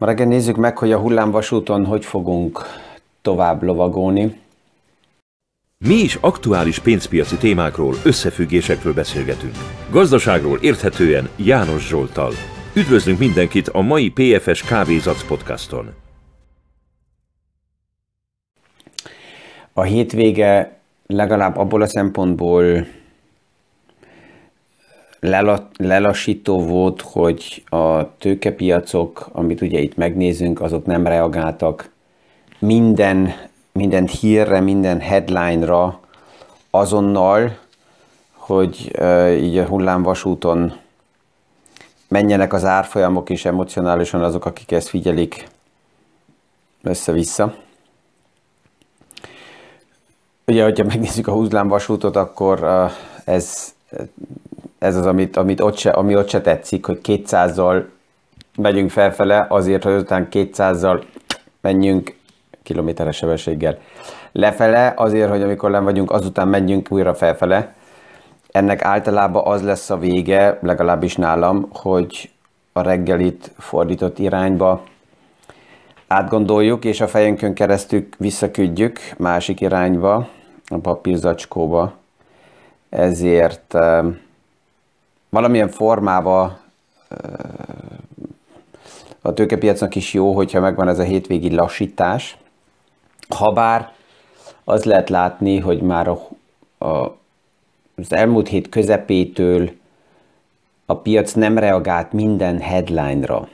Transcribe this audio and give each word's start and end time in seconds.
Ma 0.00 0.06
reggel 0.06 0.26
nézzük 0.26 0.56
meg, 0.56 0.78
hogy 0.78 0.92
a 0.92 0.98
hullámvasúton 0.98 1.84
hogy 1.84 2.04
fogunk 2.04 2.60
tovább 3.22 3.62
lovagolni. 3.62 4.40
Mi 5.78 5.94
is 5.94 6.14
aktuális 6.20 6.78
pénzpiaci 6.78 7.36
témákról, 7.36 7.94
összefüggésekről 8.04 8.94
beszélgetünk. 8.94 9.54
Gazdaságról 9.90 10.58
érthetően 10.58 11.28
János 11.36 11.88
Zsoltal. 11.88 12.32
Üdvözlünk 12.74 13.18
mindenkit 13.18 13.68
a 13.68 13.80
mai 13.80 14.10
PFS 14.10 14.62
Kávézac 14.62 15.26
podcaston. 15.26 15.94
A 19.72 19.82
hétvége 19.82 20.80
legalább 21.06 21.56
abból 21.56 21.82
a 21.82 21.86
szempontból 21.86 22.86
lelassító 25.76 26.60
volt, 26.60 27.00
hogy 27.00 27.62
a 27.68 28.16
tőkepiacok, 28.18 29.28
amit 29.32 29.60
ugye 29.60 29.78
itt 29.78 29.96
megnézünk, 29.96 30.60
azok 30.60 30.86
nem 30.86 31.06
reagáltak 31.06 31.90
minden, 32.58 33.32
minden 33.72 34.06
hírre, 34.06 34.60
minden 34.60 35.00
headline-ra 35.00 36.00
azonnal, 36.70 37.58
hogy 38.32 39.00
így 39.42 39.58
a 39.58 39.66
hullámvasúton 39.66 40.72
menjenek 42.08 42.52
az 42.52 42.64
árfolyamok 42.64 43.28
is 43.28 43.44
emocionálisan 43.44 44.22
azok, 44.22 44.44
akik 44.44 44.72
ezt 44.72 44.88
figyelik 44.88 45.48
össze-vissza. 46.82 47.54
Ugye, 50.46 50.64
hogyha 50.64 50.84
megnézzük 50.84 51.26
a 51.26 51.32
hullámvasútot, 51.32 52.16
akkor 52.16 52.88
ez 53.24 53.74
ez 54.80 54.96
az, 54.96 55.06
amit, 55.06 55.36
amit 55.36 55.60
ott 55.60 55.76
se, 55.76 55.90
ami 55.90 56.16
ott 56.16 56.28
se 56.28 56.40
tetszik, 56.40 56.86
hogy 56.86 56.98
200-zal 57.02 57.82
megyünk 58.56 58.90
felfele, 58.90 59.46
azért, 59.48 59.84
hogy 59.84 59.94
után 59.94 60.28
200-zal 60.30 61.02
menjünk 61.60 62.14
kilométeres 62.62 63.16
sebességgel 63.16 63.78
lefele, 64.32 64.92
azért, 64.96 65.30
hogy 65.30 65.42
amikor 65.42 65.70
nem 65.70 65.84
vagyunk, 65.84 66.10
azután 66.10 66.48
menjünk 66.48 66.86
újra 66.90 67.14
felfele. 67.14 67.74
Ennek 68.50 68.84
általában 68.84 69.46
az 69.46 69.62
lesz 69.62 69.90
a 69.90 69.98
vége, 69.98 70.58
legalábbis 70.62 71.16
nálam, 71.16 71.68
hogy 71.72 72.30
a 72.72 72.80
reggelit 72.80 73.52
fordított 73.58 74.18
irányba 74.18 74.82
átgondoljuk, 76.06 76.84
és 76.84 77.00
a 77.00 77.08
fejünkön 77.08 77.54
keresztül 77.54 78.06
visszaküldjük 78.18 78.98
másik 79.18 79.60
irányba, 79.60 80.28
a 80.66 80.78
papírzacskóba. 80.78 81.92
Ezért 82.88 83.76
valamilyen 85.30 85.68
formába 85.68 86.58
a 89.22 89.34
tőkepiacnak 89.34 89.94
is 89.94 90.14
jó, 90.14 90.32
hogyha 90.32 90.60
megvan 90.60 90.88
ez 90.88 90.98
a 90.98 91.02
hétvégi 91.02 91.54
lassítás. 91.54 92.36
Habár 93.28 93.92
az 94.64 94.84
lehet 94.84 95.08
látni, 95.08 95.58
hogy 95.58 95.80
már 95.82 96.08
a, 96.08 96.28
a, 96.86 97.16
az 97.96 98.12
elmúlt 98.12 98.48
hét 98.48 98.68
közepétől 98.68 99.70
a 100.86 100.96
piac 100.96 101.32
nem 101.32 101.58
reagált 101.58 102.12
minden 102.12 102.58
headline-ra. 102.58 103.48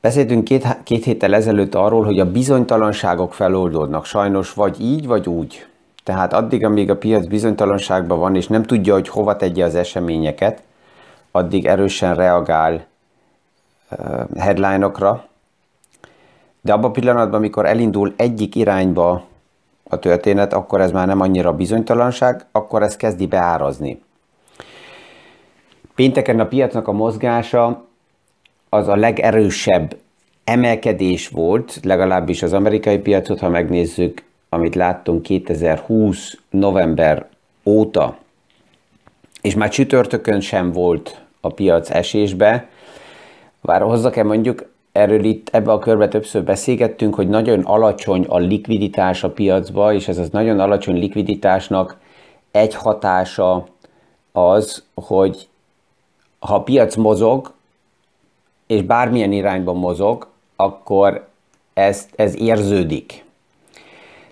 Beszéltünk 0.00 0.44
két, 0.44 0.82
két 0.82 1.04
héttel 1.04 1.34
ezelőtt 1.34 1.74
arról, 1.74 2.04
hogy 2.04 2.20
a 2.20 2.30
bizonytalanságok 2.30 3.34
feloldódnak, 3.34 4.04
sajnos 4.04 4.52
vagy 4.52 4.80
így, 4.80 5.06
vagy 5.06 5.28
úgy. 5.28 5.66
Tehát 6.06 6.32
addig, 6.32 6.64
amíg 6.64 6.90
a 6.90 6.96
piac 6.96 7.26
bizonytalanságban 7.26 8.18
van, 8.18 8.36
és 8.36 8.46
nem 8.46 8.62
tudja, 8.62 8.92
hogy 8.92 9.08
hova 9.08 9.36
tegye 9.36 9.64
az 9.64 9.74
eseményeket, 9.74 10.62
addig 11.30 11.66
erősen 11.66 12.14
reagál 12.14 12.86
headline-okra. 14.36 15.24
De 16.60 16.72
abban 16.72 16.90
a 16.90 16.92
pillanatban, 16.92 17.38
amikor 17.38 17.66
elindul 17.66 18.14
egyik 18.16 18.54
irányba 18.54 19.24
a 19.88 19.98
történet, 19.98 20.52
akkor 20.52 20.80
ez 20.80 20.90
már 20.90 21.06
nem 21.06 21.20
annyira 21.20 21.52
bizonytalanság, 21.52 22.46
akkor 22.52 22.82
ez 22.82 22.96
kezdi 22.96 23.26
beárazni. 23.26 24.02
Pénteken 25.94 26.40
a 26.40 26.46
piacnak 26.46 26.88
a 26.88 26.92
mozgása 26.92 27.84
az 28.68 28.88
a 28.88 28.96
legerősebb 28.96 29.96
emelkedés 30.44 31.28
volt, 31.28 31.78
legalábbis 31.82 32.42
az 32.42 32.52
amerikai 32.52 32.98
piacot, 32.98 33.40
ha 33.40 33.48
megnézzük, 33.48 34.25
amit 34.56 34.74
láttunk 34.74 35.22
2020 35.22 36.38
november 36.50 37.26
óta, 37.64 38.16
és 39.40 39.54
már 39.54 39.68
csütörtökön 39.68 40.40
sem 40.40 40.72
volt 40.72 41.24
a 41.40 41.48
piac 41.48 41.90
esésbe, 41.90 42.68
bár 43.60 43.80
hozzá-e 43.80 44.22
mondjuk, 44.22 44.70
erről 44.92 45.24
itt 45.24 45.48
ebbe 45.52 45.72
a 45.72 45.78
körbe 45.78 46.08
többször 46.08 46.44
beszélgettünk, 46.44 47.14
hogy 47.14 47.28
nagyon 47.28 47.60
alacsony 47.60 48.24
a 48.28 48.38
likviditás 48.38 49.24
a 49.24 49.30
piacba, 49.30 49.92
és 49.92 50.08
ez 50.08 50.18
az 50.18 50.30
nagyon 50.30 50.60
alacsony 50.60 50.98
likviditásnak 50.98 51.96
egy 52.50 52.74
hatása 52.74 53.66
az, 54.32 54.84
hogy 54.94 55.48
ha 56.38 56.54
a 56.54 56.62
piac 56.62 56.94
mozog, 56.96 57.52
és 58.66 58.82
bármilyen 58.82 59.32
irányban 59.32 59.76
mozog, 59.76 60.28
akkor 60.56 61.28
ez, 61.74 62.08
ez 62.16 62.36
érződik. 62.36 63.25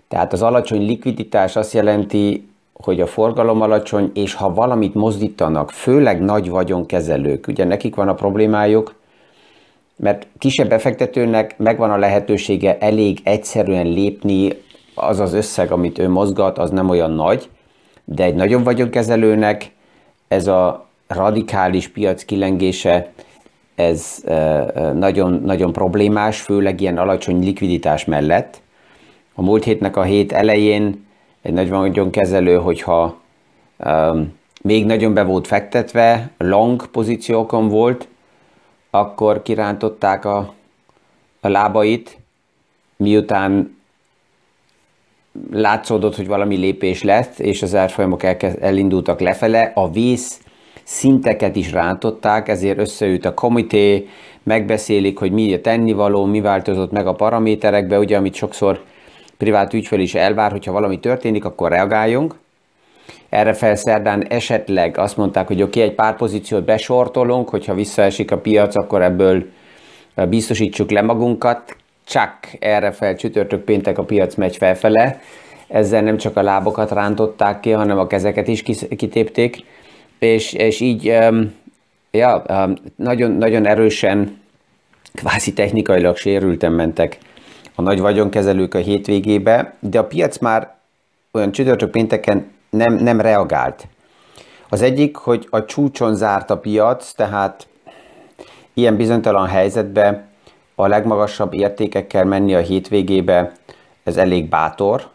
Tehát 0.08 0.32
az 0.32 0.42
alacsony 0.42 0.86
likviditás 0.86 1.56
azt 1.56 1.72
jelenti, 1.72 2.48
hogy 2.72 3.00
a 3.00 3.06
forgalom 3.06 3.60
alacsony, 3.60 4.10
és 4.14 4.34
ha 4.34 4.54
valamit 4.54 4.94
mozdítanak, 4.94 5.70
főleg 5.70 6.20
nagy 6.20 6.48
vagyonkezelők, 6.48 7.46
ugye 7.46 7.64
nekik 7.64 7.94
van 7.94 8.08
a 8.08 8.14
problémájuk, 8.14 8.94
mert 9.96 10.26
kisebb 10.38 10.68
befektetőnek 10.68 11.58
megvan 11.58 11.90
a 11.90 11.96
lehetősége 11.96 12.78
elég 12.78 13.20
egyszerűen 13.22 13.86
lépni, 13.86 14.52
az 14.94 15.20
az 15.20 15.32
összeg, 15.32 15.72
amit 15.72 15.98
ő 15.98 16.08
mozgat, 16.08 16.58
az 16.58 16.70
nem 16.70 16.88
olyan 16.88 17.10
nagy, 17.10 17.48
de 18.04 18.24
egy 18.24 18.34
nagyobb 18.34 18.64
vagyonkezelőnek 18.64 19.70
ez 20.28 20.46
a 20.46 20.86
radikális 21.06 21.88
piac 21.88 22.24
kilengése, 22.24 23.12
ez 23.74 24.24
nagyon, 24.94 25.42
nagyon 25.44 25.72
problémás, 25.72 26.40
főleg 26.40 26.80
ilyen 26.80 26.98
alacsony 26.98 27.44
likviditás 27.44 28.04
mellett. 28.04 28.62
A 29.34 29.42
múlt 29.42 29.64
hétnek 29.64 29.96
a 29.96 30.02
hét 30.02 30.32
elején 30.32 31.06
egy 31.42 31.52
nagyon 31.52 32.10
kezelő, 32.10 32.56
hogyha 32.56 33.20
um, 33.84 34.32
még 34.62 34.86
nagyon 34.86 35.14
be 35.14 35.22
volt 35.22 35.46
fektetve, 35.46 36.30
long 36.38 36.86
pozíciókon 36.86 37.68
volt, 37.68 38.08
akkor 38.90 39.42
kirántották 39.42 40.24
a, 40.24 40.54
a 41.40 41.48
lábait, 41.48 42.18
miután 42.96 43.76
látszódott, 45.50 46.16
hogy 46.16 46.26
valami 46.26 46.56
lépés 46.56 47.02
lett, 47.02 47.38
és 47.38 47.62
az 47.62 47.74
árfolyamok 47.74 48.22
elindultak 48.60 49.20
lefele, 49.20 49.72
a 49.74 49.90
vész 49.90 50.40
szinteket 50.82 51.56
is 51.56 51.72
rántották, 51.72 52.48
ezért 52.48 52.78
összeült 52.78 53.24
a 53.24 53.34
komité, 53.34 54.08
megbeszélik, 54.42 55.18
hogy 55.18 55.32
mi 55.32 55.54
a 55.54 55.60
tennivaló, 55.60 56.24
mi 56.24 56.40
változott 56.40 56.90
meg 56.90 57.06
a 57.06 57.14
paraméterekbe, 57.14 57.98
ugye, 57.98 58.16
amit 58.16 58.34
sokszor 58.34 58.84
privát 59.38 59.74
ügyfél 59.74 60.00
is 60.00 60.14
elvár, 60.14 60.50
hogyha 60.50 60.72
valami 60.72 61.00
történik, 61.00 61.44
akkor 61.44 61.70
reagáljunk. 61.70 62.34
Erre 63.28 63.52
felszerdán 63.52 64.26
esetleg 64.28 64.98
azt 64.98 65.16
mondták, 65.16 65.46
hogy 65.46 65.62
oké, 65.62 65.78
okay, 65.78 65.90
egy 65.90 65.96
pár 65.96 66.16
pozíciót 66.16 66.64
besortolunk, 66.64 67.48
hogyha 67.48 67.74
visszaesik 67.74 68.30
a 68.30 68.38
piac, 68.38 68.76
akkor 68.76 69.02
ebből 69.02 69.44
biztosítsuk 70.28 70.90
le 70.90 71.02
magunkat. 71.02 71.76
Csak 72.06 72.38
erre 72.58 72.92
fel 72.92 73.16
csütörtök 73.16 73.64
péntek 73.64 73.98
a 73.98 74.04
piac 74.04 74.34
megy 74.34 74.56
felfele. 74.56 75.20
Ezzel 75.68 76.02
nem 76.02 76.16
csak 76.16 76.36
a 76.36 76.42
lábokat 76.42 76.90
rántották 76.90 77.60
ki, 77.60 77.70
hanem 77.70 77.98
a 77.98 78.06
kezeket 78.06 78.48
is 78.48 78.62
kitépték. 78.96 79.64
És, 80.18 80.52
és 80.52 80.80
így 80.80 81.04
ja, 82.10 82.42
nagyon, 82.96 83.30
nagyon 83.30 83.66
erősen, 83.66 84.40
kvázi 85.14 85.52
technikailag 85.52 86.16
sérülten 86.16 86.72
mentek 86.72 87.18
a 87.74 87.82
nagy 87.82 88.00
vagyonkezelők 88.00 88.74
a 88.74 88.78
hétvégébe, 88.78 89.74
de 89.80 89.98
a 89.98 90.06
piac 90.06 90.38
már 90.38 90.74
olyan 91.32 91.52
csütörtök 91.52 91.90
pénteken 91.90 92.52
nem, 92.70 92.94
nem 92.94 93.20
reagált. 93.20 93.86
Az 94.68 94.82
egyik, 94.82 95.16
hogy 95.16 95.46
a 95.50 95.64
csúcson 95.64 96.14
zárt 96.14 96.50
a 96.50 96.58
piac, 96.58 97.12
tehát 97.12 97.66
ilyen 98.74 98.96
bizonytalan 98.96 99.46
helyzetbe 99.46 100.26
a 100.74 100.86
legmagasabb 100.86 101.52
értékekkel 101.52 102.24
menni 102.24 102.54
a 102.54 102.60
hétvégébe, 102.60 103.52
ez 104.02 104.16
elég 104.16 104.48
bátor. 104.48 105.08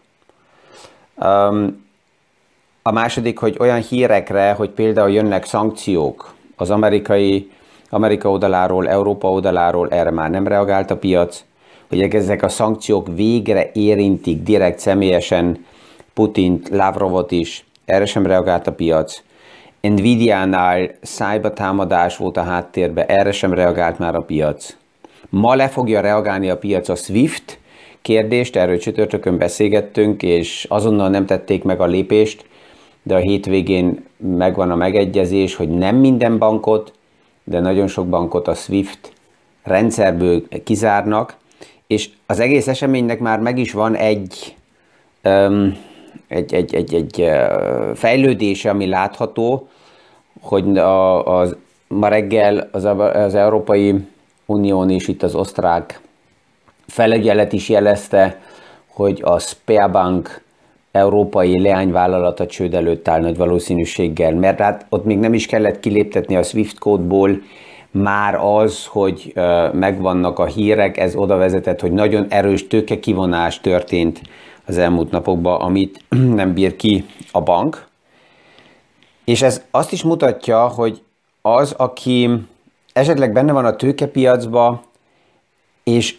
Um, 1.15 1.87
a 2.81 2.91
második, 2.91 3.39
hogy 3.39 3.55
olyan 3.59 3.81
hírekre, 3.81 4.51
hogy 4.51 4.69
például 4.69 5.11
jönnek 5.11 5.45
szankciók 5.45 6.33
az 6.55 6.69
amerikai, 6.69 7.51
Amerika 7.89 8.29
oldaláról, 8.29 8.89
Európa 8.89 9.31
oldaláról, 9.31 9.89
erre 9.89 10.11
már 10.11 10.29
nem 10.29 10.47
reagált 10.47 10.91
a 10.91 10.97
piac 10.97 11.43
hogy 11.89 12.01
ezek 12.01 12.43
a 12.43 12.49
szankciók 12.49 13.07
végre 13.15 13.71
érintik 13.73 14.43
direkt 14.43 14.79
személyesen 14.79 15.65
Putint, 16.13 16.69
Lavrovot 16.69 17.31
is, 17.31 17.65
erre 17.85 18.05
sem 18.05 18.25
reagált 18.25 18.67
a 18.67 18.71
piac. 18.71 19.23
Nvidia-nál 19.81 20.91
támadás 21.53 22.17
volt 22.17 22.37
a 22.37 22.43
háttérben, 22.43 23.05
erre 23.05 23.31
sem 23.31 23.53
reagált 23.53 23.99
már 23.99 24.15
a 24.15 24.21
piac. 24.21 24.75
Ma 25.29 25.55
le 25.55 25.67
fogja 25.67 26.01
reagálni 26.01 26.49
a 26.49 26.57
piac 26.57 26.89
a 26.89 26.95
SWIFT 26.95 27.59
kérdést, 28.01 28.55
erről 28.55 28.77
csütörtökön 28.77 29.37
beszélgettünk, 29.37 30.23
és 30.23 30.65
azonnal 30.69 31.09
nem 31.09 31.25
tették 31.25 31.63
meg 31.63 31.81
a 31.81 31.85
lépést, 31.85 32.45
de 33.03 33.15
a 33.15 33.19
hétvégén 33.19 34.05
megvan 34.17 34.71
a 34.71 34.75
megegyezés, 34.75 35.55
hogy 35.55 35.69
nem 35.69 35.95
minden 35.95 36.37
bankot, 36.37 36.93
de 37.43 37.59
nagyon 37.59 37.87
sok 37.87 38.07
bankot 38.07 38.47
a 38.47 38.53
SWIFT 38.53 39.13
rendszerből 39.63 40.43
kizárnak, 40.63 41.37
és 41.89 42.09
az 42.25 42.39
egész 42.39 42.67
eseménynek 42.67 43.19
már 43.19 43.39
meg 43.39 43.57
is 43.57 43.71
van 43.71 43.95
egy, 43.95 44.55
um, 45.23 45.77
egy, 46.27 46.53
egy, 46.53 46.75
egy, 46.75 46.93
egy 46.93 47.29
fejlődése, 47.95 48.69
ami 48.69 48.87
látható, 48.87 49.67
hogy 50.41 50.77
a, 50.77 51.25
az, 51.39 51.55
ma 51.87 52.07
reggel 52.07 52.69
az, 52.71 52.85
az 53.13 53.35
Európai 53.35 53.95
Unión 54.45 54.89
és 54.89 55.07
itt 55.07 55.23
az 55.23 55.35
osztrák 55.35 56.01
felügyelet 56.87 57.53
is 57.53 57.69
jelezte, 57.69 58.41
hogy 58.87 59.21
a 59.23 59.39
Sperbank 59.39 60.43
európai 60.91 61.61
leányvállalata 61.61 62.45
csőd 62.45 62.73
előtt 62.73 63.07
áll 63.07 63.19
nagy 63.21 63.37
valószínűséggel, 63.37 64.33
mert 64.33 64.59
hát 64.59 64.85
ott 64.89 65.05
még 65.05 65.17
nem 65.19 65.33
is 65.33 65.45
kellett 65.45 65.79
kiléptetni 65.79 66.35
a 66.35 66.43
SWIFT 66.43 66.79
kódból, 66.79 67.41
már 67.91 68.35
az, 68.35 68.85
hogy 68.85 69.33
megvannak 69.71 70.39
a 70.39 70.45
hírek, 70.45 70.97
ez 70.97 71.15
oda 71.15 71.35
vezetett, 71.35 71.79
hogy 71.79 71.91
nagyon 71.91 72.25
erős 72.29 72.67
tőkekivonás 72.67 73.59
történt 73.59 74.21
az 74.65 74.77
elmúlt 74.77 75.11
napokban, 75.11 75.61
amit 75.61 76.03
nem 76.39 76.53
bír 76.53 76.75
ki 76.75 77.05
a 77.31 77.41
bank. 77.41 77.87
És 79.25 79.41
ez 79.41 79.63
azt 79.71 79.91
is 79.91 80.03
mutatja, 80.03 80.67
hogy 80.67 81.01
az, 81.41 81.71
aki 81.77 82.29
esetleg 82.93 83.33
benne 83.33 83.51
van 83.51 83.65
a 83.65 83.75
tőkepiacba, 83.75 84.83
és 85.83 86.17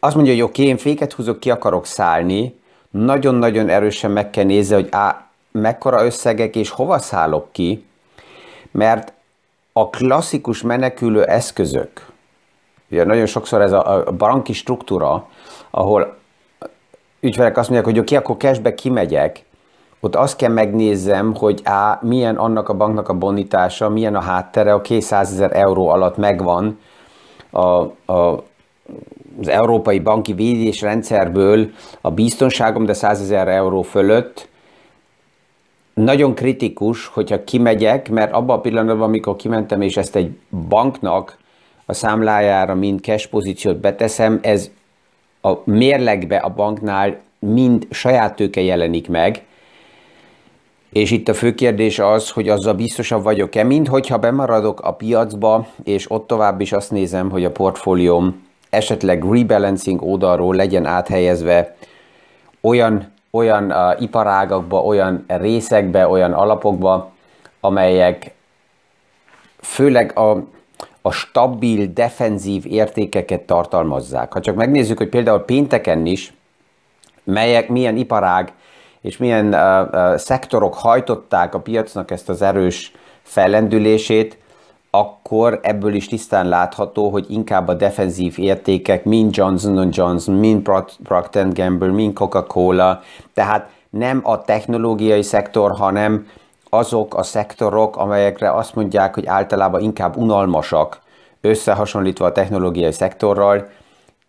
azt 0.00 0.14
mondja, 0.14 0.32
hogy 0.32 0.42
oké, 0.42 0.60
okay, 0.60 0.72
én 0.72 0.78
féket 0.78 1.12
húzok, 1.12 1.40
ki 1.40 1.50
akarok 1.50 1.86
szállni, 1.86 2.60
nagyon-nagyon 2.90 3.68
erősen 3.68 4.10
meg 4.10 4.30
kell 4.30 4.44
nézni, 4.44 4.74
hogy 4.74 4.88
á, 4.90 5.26
mekkora 5.50 6.04
összegek 6.04 6.56
és 6.56 6.70
hova 6.70 6.98
szállok 6.98 7.52
ki, 7.52 7.84
mert 8.70 9.12
a 9.72 9.90
klasszikus 9.90 10.62
menekülő 10.62 11.24
eszközök, 11.24 12.06
ugye 12.90 13.04
nagyon 13.04 13.26
sokszor 13.26 13.60
ez 13.60 13.72
a, 13.72 14.04
banki 14.18 14.52
struktúra, 14.52 15.28
ahol 15.70 16.16
ügyfelek 17.20 17.56
azt 17.56 17.68
mondják, 17.68 17.90
hogy 17.90 17.98
oké, 17.98 18.16
okay, 18.16 18.24
akkor 18.24 18.48
cashbe 18.48 18.74
kimegyek, 18.74 19.44
ott 20.00 20.16
azt 20.16 20.36
kell 20.36 20.50
megnézzem, 20.50 21.34
hogy 21.34 21.60
á, 21.64 21.98
milyen 22.02 22.36
annak 22.36 22.68
a 22.68 22.74
banknak 22.74 23.08
a 23.08 23.14
bonitása, 23.14 23.88
milyen 23.88 24.14
a 24.14 24.20
háttere, 24.20 24.72
a 24.72 24.80
200 24.80 25.32
ezer 25.32 25.56
euró 25.56 25.88
alatt 25.88 26.16
megvan 26.16 26.78
a, 27.50 27.60
a, 27.60 28.44
az 29.40 29.48
európai 29.48 29.98
banki 29.98 30.32
védésrendszerből 30.32 31.70
a 32.00 32.10
biztonságom, 32.10 32.84
de 32.84 32.92
100 32.92 33.20
ezer 33.20 33.48
euró 33.48 33.82
fölött, 33.82 34.48
nagyon 35.94 36.34
kritikus, 36.34 37.06
hogyha 37.06 37.44
kimegyek, 37.44 38.10
mert 38.10 38.32
abban 38.32 38.56
a 38.56 38.60
pillanatban, 38.60 39.08
amikor 39.08 39.36
kimentem, 39.36 39.80
és 39.80 39.96
ezt 39.96 40.16
egy 40.16 40.30
banknak 40.68 41.38
a 41.86 41.92
számlájára 41.92 42.74
mind 42.74 43.00
cash 43.00 43.28
pozíciót 43.28 43.76
beteszem, 43.76 44.38
ez 44.42 44.70
a 45.42 45.52
mérlegbe 45.64 46.36
a 46.36 46.48
banknál 46.48 47.20
mind 47.38 47.86
saját 47.90 48.36
tőke 48.36 48.60
jelenik 48.60 49.08
meg, 49.08 49.42
és 50.92 51.10
itt 51.10 51.28
a 51.28 51.34
fő 51.34 51.54
kérdés 51.54 51.98
az, 51.98 52.30
hogy 52.30 52.48
azzal 52.48 52.74
biztosabb 52.74 53.22
vagyok-e, 53.22 53.62
mint 53.62 53.88
hogyha 53.88 54.18
bemaradok 54.18 54.80
a 54.80 54.92
piacba, 54.92 55.66
és 55.84 56.10
ott 56.10 56.26
tovább 56.26 56.60
is 56.60 56.72
azt 56.72 56.90
nézem, 56.90 57.30
hogy 57.30 57.44
a 57.44 57.50
portfólióm 57.50 58.46
esetleg 58.70 59.24
rebalancing 59.24 60.02
oldalról 60.02 60.54
legyen 60.54 60.86
áthelyezve 60.86 61.76
olyan, 62.60 63.11
olyan 63.34 63.70
uh, 63.70 64.02
iparágakba, 64.02 64.82
olyan 64.82 65.24
részekbe, 65.26 66.08
olyan 66.08 66.32
alapokba, 66.32 67.12
amelyek 67.60 68.34
főleg 69.60 70.18
a, 70.18 70.44
a 71.02 71.10
stabil, 71.10 71.86
defenzív 71.86 72.66
értékeket 72.66 73.40
tartalmazzák. 73.40 74.32
Ha 74.32 74.40
csak 74.40 74.54
megnézzük, 74.54 74.98
hogy 74.98 75.08
például 75.08 75.38
pénteken 75.38 76.06
is, 76.06 76.34
melyek, 77.24 77.68
milyen 77.68 77.96
iparág 77.96 78.52
és 79.00 79.16
milyen 79.16 79.46
uh, 79.46 79.88
uh, 79.92 80.16
szektorok 80.16 80.74
hajtották 80.74 81.54
a 81.54 81.60
piacnak 81.60 82.10
ezt 82.10 82.28
az 82.28 82.42
erős 82.42 82.92
fellendülését, 83.22 84.38
akkor 84.94 85.60
ebből 85.62 85.94
is 85.94 86.08
tisztán 86.08 86.48
látható, 86.48 87.08
hogy 87.08 87.26
inkább 87.28 87.68
a 87.68 87.74
defenzív 87.74 88.34
értékek, 88.38 89.04
mind 89.04 89.36
Johnson 89.36 89.88
Johnson, 89.92 90.34
mind 90.34 90.68
Procter 91.02 91.52
Gamble, 91.52 91.90
mind 91.90 92.14
Coca-Cola, 92.14 93.00
tehát 93.34 93.70
nem 93.90 94.20
a 94.22 94.42
technológiai 94.42 95.22
szektor, 95.22 95.70
hanem 95.70 96.26
azok 96.70 97.14
a 97.14 97.22
szektorok, 97.22 97.96
amelyekre 97.96 98.52
azt 98.52 98.74
mondják, 98.74 99.14
hogy 99.14 99.26
általában 99.26 99.80
inkább 99.80 100.16
unalmasak, 100.16 101.00
összehasonlítva 101.40 102.24
a 102.24 102.32
technológiai 102.32 102.92
szektorral, 102.92 103.68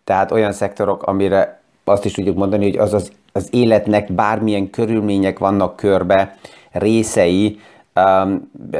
tehát 0.04 0.30
olyan 0.30 0.52
szektorok, 0.52 1.02
amire 1.02 1.60
azt 1.84 2.04
is 2.04 2.12
tudjuk 2.12 2.36
mondani, 2.36 2.64
hogy 2.64 2.76
az 2.76 2.92
az, 2.92 3.12
az 3.32 3.48
életnek 3.50 4.12
bármilyen 4.12 4.70
körülmények 4.70 5.38
vannak 5.38 5.76
körbe, 5.76 6.36
részei, 6.72 7.60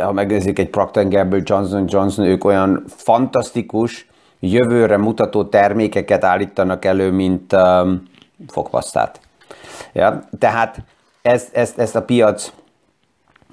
ha 0.02 0.12
megnézzük 0.12 0.58
egy 0.58 0.70
Procter 0.70 1.08
Gamble, 1.08 1.40
Johnson 1.42 1.84
Johnson, 1.88 2.24
ők 2.24 2.44
olyan 2.44 2.84
fantasztikus, 2.86 4.08
jövőre 4.40 4.96
mutató 4.96 5.44
termékeket 5.44 6.24
állítanak 6.24 6.84
elő, 6.84 7.10
mint 7.10 7.52
um, 7.52 8.02
fogpasztát. 8.48 9.20
Ja, 9.92 10.22
tehát 10.38 10.78
ezt, 11.22 11.56
ezt, 11.56 11.78
ezt 11.78 11.96
a 11.96 12.02
piac 12.02 12.52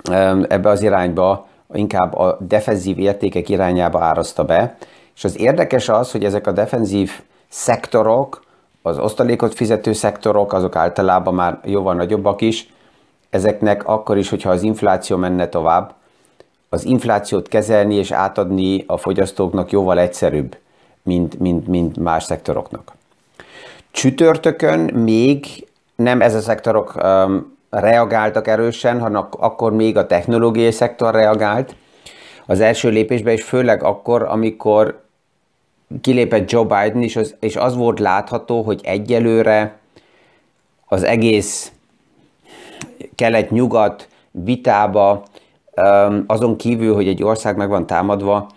um, 0.09 0.45
ebbe 0.49 0.69
az 0.69 0.81
irányba 0.81 1.47
inkább 1.73 2.15
a 2.15 2.37
defenzív 2.39 2.99
értékek 2.99 3.49
irányába 3.49 4.03
árazta 4.03 4.43
be, 4.43 4.77
és 5.15 5.23
az 5.23 5.39
érdekes 5.39 5.89
az, 5.89 6.11
hogy 6.11 6.23
ezek 6.23 6.47
a 6.47 6.51
defenzív 6.51 7.11
szektorok, 7.49 8.43
az 8.81 8.97
osztalékot 8.97 9.53
fizető 9.53 9.93
szektorok, 9.93 10.53
azok 10.53 10.75
általában 10.75 11.33
már 11.33 11.59
jóval 11.63 11.93
nagyobbak 11.93 12.41
is, 12.41 12.73
ezeknek 13.31 13.87
akkor 13.87 14.17
is, 14.17 14.29
hogyha 14.29 14.49
az 14.49 14.61
infláció 14.61 15.17
menne 15.17 15.47
tovább, 15.47 15.93
az 16.69 16.85
inflációt 16.85 17.47
kezelni 17.47 17.95
és 17.95 18.11
átadni 18.11 18.83
a 18.87 18.97
fogyasztóknak 18.97 19.71
jóval 19.71 19.99
egyszerűbb, 19.99 20.57
mint, 21.03 21.39
mint, 21.39 21.67
mint 21.67 21.97
más 21.97 22.23
szektoroknak. 22.23 22.91
Csütörtökön 23.91 24.79
még 24.79 25.67
nem 25.95 26.21
ez 26.21 26.35
a 26.35 26.39
szektorok 26.39 26.95
um, 27.03 27.57
reagáltak 27.69 28.47
erősen, 28.47 28.99
hanem 28.99 29.27
akkor 29.29 29.73
még 29.73 29.97
a 29.97 30.07
technológiai 30.07 30.71
szektor 30.71 31.13
reagált. 31.13 31.75
Az 32.45 32.59
első 32.59 32.89
lépésben 32.89 33.33
is 33.33 33.43
főleg 33.43 33.83
akkor, 33.83 34.23
amikor 34.23 35.03
kilépett 36.01 36.51
Joe 36.51 36.63
Biden, 36.63 37.01
és 37.01 37.15
az, 37.15 37.35
és 37.39 37.55
az 37.55 37.75
volt 37.75 37.99
látható, 37.99 38.61
hogy 38.61 38.79
egyelőre 38.83 39.77
az 40.85 41.03
egész 41.03 41.71
kelet-nyugat 43.21 44.07
vitába, 44.31 45.23
azon 46.27 46.55
kívül, 46.55 46.93
hogy 46.93 47.07
egy 47.07 47.23
ország 47.23 47.57
meg 47.57 47.69
van 47.69 47.85
támadva, 47.85 48.49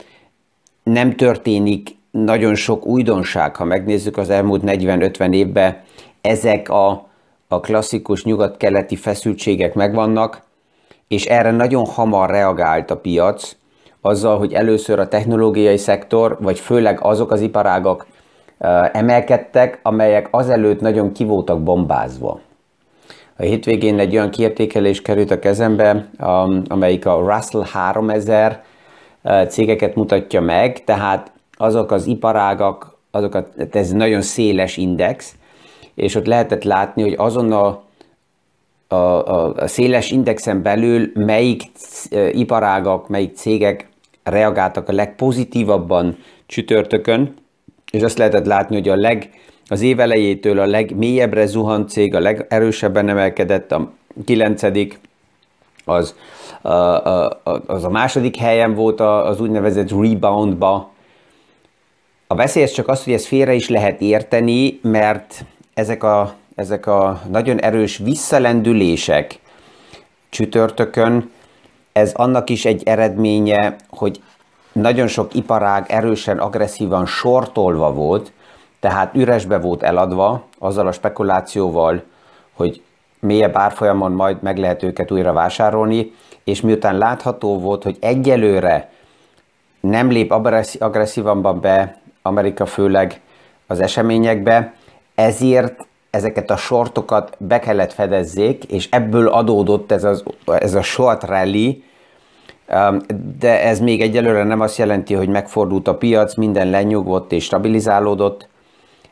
nem 0.83 1.17
történik 1.17 1.97
nagyon 2.11 2.55
sok 2.55 2.87
újdonság, 2.87 3.57
ha 3.57 3.65
megnézzük 3.65 4.17
az 4.17 4.31
elmúlt 4.31 4.63
40-50 4.67 5.35
évben, 5.35 5.81
ezek 6.21 6.69
a, 6.69 7.07
a 7.49 7.61
klasszikus 7.61 8.25
nyugat-keleti 8.25 8.97
feszültségek 8.97 9.75
megvannak, 9.75 10.43
és 11.09 11.25
erre 11.25 11.51
nagyon 11.51 11.85
hamar 11.85 12.31
reagált 12.31 12.91
a 12.91 12.97
piac, 12.97 13.57
azzal, 14.01 14.39
hogy 14.39 14.53
először 14.53 14.99
a 14.99 15.09
technológiai 15.09 15.77
szektor, 15.77 16.37
vagy 16.41 16.61
főleg 16.61 16.99
azok 17.03 17.31
az 17.31 17.41
iparágak 17.41 18.07
emelkedtek, 18.93 19.81
amelyek 19.83 20.29
azelőtt 20.31 20.81
nagyon 20.81 21.13
kivótak 21.13 21.63
bombázva. 21.63 22.41
A 23.37 23.43
hétvégén 23.43 23.99
egy 23.99 24.13
olyan 24.13 24.31
kiértékelés 24.31 25.03
került 25.03 25.31
a 25.31 25.39
kezembe, 25.39 26.09
amelyik 26.69 27.07
a 27.07 27.19
Russell 27.19 27.65
3000 27.65 28.65
cégeket 29.49 29.95
mutatja 29.95 30.41
meg, 30.41 30.85
tehát 30.85 31.33
azok 31.57 31.91
az 31.91 32.07
iparágak, 32.07 32.99
azok 33.11 33.35
a, 33.35 33.49
ez 33.71 33.91
nagyon 33.91 34.21
széles 34.21 34.77
index, 34.77 35.35
és 35.95 36.15
ott 36.15 36.27
lehetett 36.27 36.65
látni, 36.65 37.03
hogy 37.03 37.15
azon 37.17 37.53
a, 37.53 37.83
a, 38.89 38.95
a, 38.95 39.55
a 39.55 39.67
széles 39.67 40.11
indexen 40.11 40.63
belül 40.63 41.11
melyik 41.15 41.63
iparágak, 42.33 43.09
melyik 43.09 43.37
cégek 43.37 43.89
reagáltak 44.23 44.89
a 44.89 44.93
legpozitívabban 44.93 46.17
csütörtökön, 46.47 47.35
és 47.91 48.03
azt 48.03 48.19
lehetett 48.19 48.47
látni, 48.47 48.75
hogy 48.77 48.89
a 48.89 48.97
leg, 48.97 49.31
az 49.69 49.81
év 49.81 50.01
elejétől 50.01 50.59
a 50.59 50.67
legmélyebbre 50.67 51.47
zuhant 51.47 51.89
cég, 51.89 52.15
a 52.15 52.21
legerősebben 52.21 53.09
emelkedett, 53.09 53.73
a 53.73 53.93
kilencedik 54.25 54.99
az, 55.85 56.15
az 57.67 57.85
a 57.85 57.91
második 57.91 58.37
helyen 58.37 58.75
volt 58.75 59.01
az 59.01 59.41
úgynevezett 59.41 59.91
reboundba. 59.91 60.91
A 62.27 62.35
veszélyes 62.35 62.73
csak 62.73 62.89
az, 62.89 63.05
hogy 63.05 63.13
ezt 63.13 63.27
félre 63.27 63.55
is 63.55 63.69
lehet 63.69 64.01
érteni, 64.01 64.79
mert 64.83 65.45
ezek 65.75 66.03
a, 66.03 66.35
ezek 66.55 66.87
a 66.87 67.21
nagyon 67.31 67.61
erős 67.61 67.97
visszalendülések 67.97 69.39
csütörtökön, 70.29 71.31
ez 71.93 72.13
annak 72.15 72.51
is 72.51 72.65
egy 72.65 72.83
eredménye, 72.85 73.77
hogy 73.89 74.23
nagyon 74.73 75.07
sok 75.07 75.35
iparág 75.35 75.85
erősen, 75.89 76.39
agresszívan 76.39 77.07
sortolva 77.07 77.93
volt, 77.93 78.33
tehát 78.85 79.15
üresbe 79.15 79.59
volt 79.59 79.83
eladva, 79.83 80.43
azzal 80.59 80.87
a 80.87 80.93
spekulációval, 80.93 82.03
hogy 82.53 82.83
mélyebb 83.21 83.57
árfolyamon 83.57 84.13
majd 84.13 84.43
meg 84.43 84.59
lehet 84.59 84.83
őket 84.83 85.11
újra 85.11 85.33
vásárolni, 85.33 86.13
és 86.45 86.61
miután 86.61 86.99
látható 86.99 87.59
volt, 87.59 87.83
hogy 87.83 87.97
egyelőre 88.01 88.91
nem 89.81 90.11
lép 90.11 90.33
agresszívanban 90.79 91.61
be 91.61 92.01
Amerika 92.23 92.67
főleg 92.67 93.21
az 93.67 93.81
eseményekbe, 93.81 94.75
ezért 95.15 95.87
ezeket 96.11 96.51
a 96.51 96.57
sortokat 96.57 97.37
be 97.39 97.59
kellett 97.59 97.93
fedezzék, 97.93 98.65
és 98.65 98.89
ebből 98.91 99.29
adódott 99.29 99.93
ez, 99.93 100.05
az, 100.05 100.23
ez 100.45 100.75
a 100.75 100.83
short 100.83 101.23
rally, 101.23 101.85
de 103.39 103.63
ez 103.63 103.81
még 103.81 104.01
egyelőre 104.01 104.43
nem 104.43 104.61
azt 104.61 104.79
jelenti, 104.79 105.15
hogy 105.15 105.29
megfordult 105.29 105.89
a 105.89 105.97
piac, 105.97 106.35
minden 106.35 106.71
lenyugvott 106.71 107.33
és 107.33 107.45
stabilizálódott. 107.45 108.53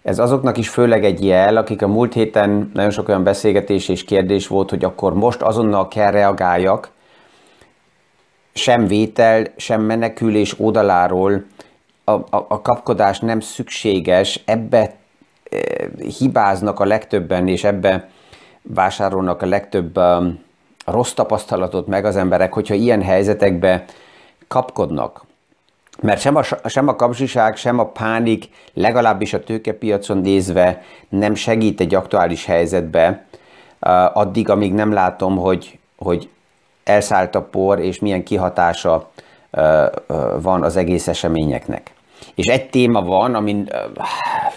Ez 0.03 0.19
azoknak 0.19 0.57
is 0.57 0.69
főleg 0.69 1.05
egy 1.05 1.25
jel, 1.25 1.57
akik 1.57 1.83
a 1.83 1.89
múlt 1.89 2.13
héten 2.13 2.71
nagyon 2.75 2.91
sok 2.91 3.09
olyan 3.09 3.23
beszélgetés 3.23 3.89
és 3.89 4.05
kérdés 4.05 4.47
volt, 4.47 4.71
hogy 4.71 4.85
akkor 4.85 5.15
most 5.15 5.43
azonnal 5.43 5.89
kell 5.89 6.11
reagáljak, 6.11 6.91
sem 8.55 8.87
vétel, 8.87 9.47
sem 9.57 9.83
menekülés 9.83 10.61
oldaláról. 10.61 11.45
A, 12.05 12.13
a, 12.13 12.27
a 12.31 12.63
kapkodás 12.63 13.21
nem 13.21 13.41
szükséges, 13.41 14.43
ebbe 14.45 14.95
hibáznak 16.19 16.81
a 16.81 16.85
legtöbben, 16.85 17.49
és 17.49 17.65
ebbe 17.65 18.09
vásárolnak 18.63 19.43
a 19.43 19.47
legtöbb 19.47 19.99
um, 19.99 20.41
rossz 20.87 21.13
tapasztalatot 21.13 21.87
meg 21.87 22.05
az 22.05 22.17
emberek, 22.17 22.53
hogyha 22.53 22.75
ilyen 22.75 23.03
helyzetekbe 23.03 23.85
kapkodnak. 24.49 25.25
Mert 26.01 26.21
sem 26.21 26.37
a, 26.37 26.43
sem 26.65 26.89
a 26.89 26.97
kapzsiság, 26.97 27.57
sem 27.57 27.79
a 27.79 27.87
pánik, 27.87 28.49
legalábbis 28.75 29.33
a 29.33 29.45
tőkepiacon 29.45 30.19
nézve 30.19 30.83
nem 31.09 31.35
segít 31.35 31.81
egy 31.81 31.95
aktuális 31.95 32.45
helyzetbe, 32.45 33.25
addig, 34.13 34.49
amíg 34.49 34.73
nem 34.73 34.93
látom, 34.93 35.37
hogy, 35.37 35.79
hogy 35.97 36.29
elszállt 36.85 37.35
a 37.35 37.43
por, 37.43 37.79
és 37.79 37.99
milyen 37.99 38.23
kihatása 38.23 39.11
van 40.41 40.63
az 40.63 40.77
egész 40.77 41.09
eseményeknek. 41.09 41.91
És 42.35 42.47
egy 42.47 42.71
téma 42.71 43.03
van, 43.03 43.35
amin 43.35 43.69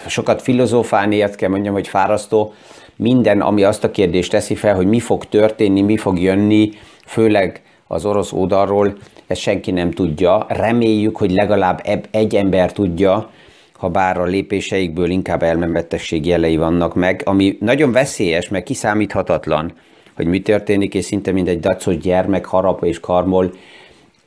sokat 0.06 0.42
filozófálni, 0.42 1.22
ezt 1.22 1.36
kell 1.36 1.48
mondjam, 1.48 1.74
hogy 1.74 1.88
fárasztó, 1.88 2.54
minden, 2.96 3.40
ami 3.40 3.62
azt 3.62 3.84
a 3.84 3.90
kérdést 3.90 4.30
teszi 4.30 4.54
fel, 4.54 4.74
hogy 4.74 4.86
mi 4.86 5.00
fog 5.00 5.24
történni, 5.24 5.80
mi 5.82 5.96
fog 5.96 6.20
jönni, 6.20 6.70
főleg 7.06 7.62
az 7.86 8.04
orosz 8.04 8.32
oldalról, 8.32 8.96
ezt 9.26 9.40
senki 9.40 9.70
nem 9.70 9.90
tudja. 9.90 10.46
Reméljük, 10.48 11.16
hogy 11.16 11.30
legalább 11.30 11.88
egy 12.10 12.36
ember 12.36 12.72
tudja, 12.72 13.30
ha 13.72 13.88
bár 13.88 14.18
a 14.18 14.24
lépéseikből 14.24 15.10
inkább 15.10 15.42
elmebetegség 15.42 16.26
jelei 16.26 16.56
vannak 16.56 16.94
meg, 16.94 17.22
ami 17.24 17.56
nagyon 17.60 17.92
veszélyes, 17.92 18.48
meg 18.48 18.62
kiszámíthatatlan, 18.62 19.72
hogy 20.16 20.26
mi 20.26 20.40
történik, 20.40 20.94
és 20.94 21.04
szinte 21.04 21.32
mindegy 21.32 21.60
dacos 21.60 21.98
gyermek 21.98 22.44
harap 22.44 22.84
és 22.84 23.00
karmol. 23.00 23.52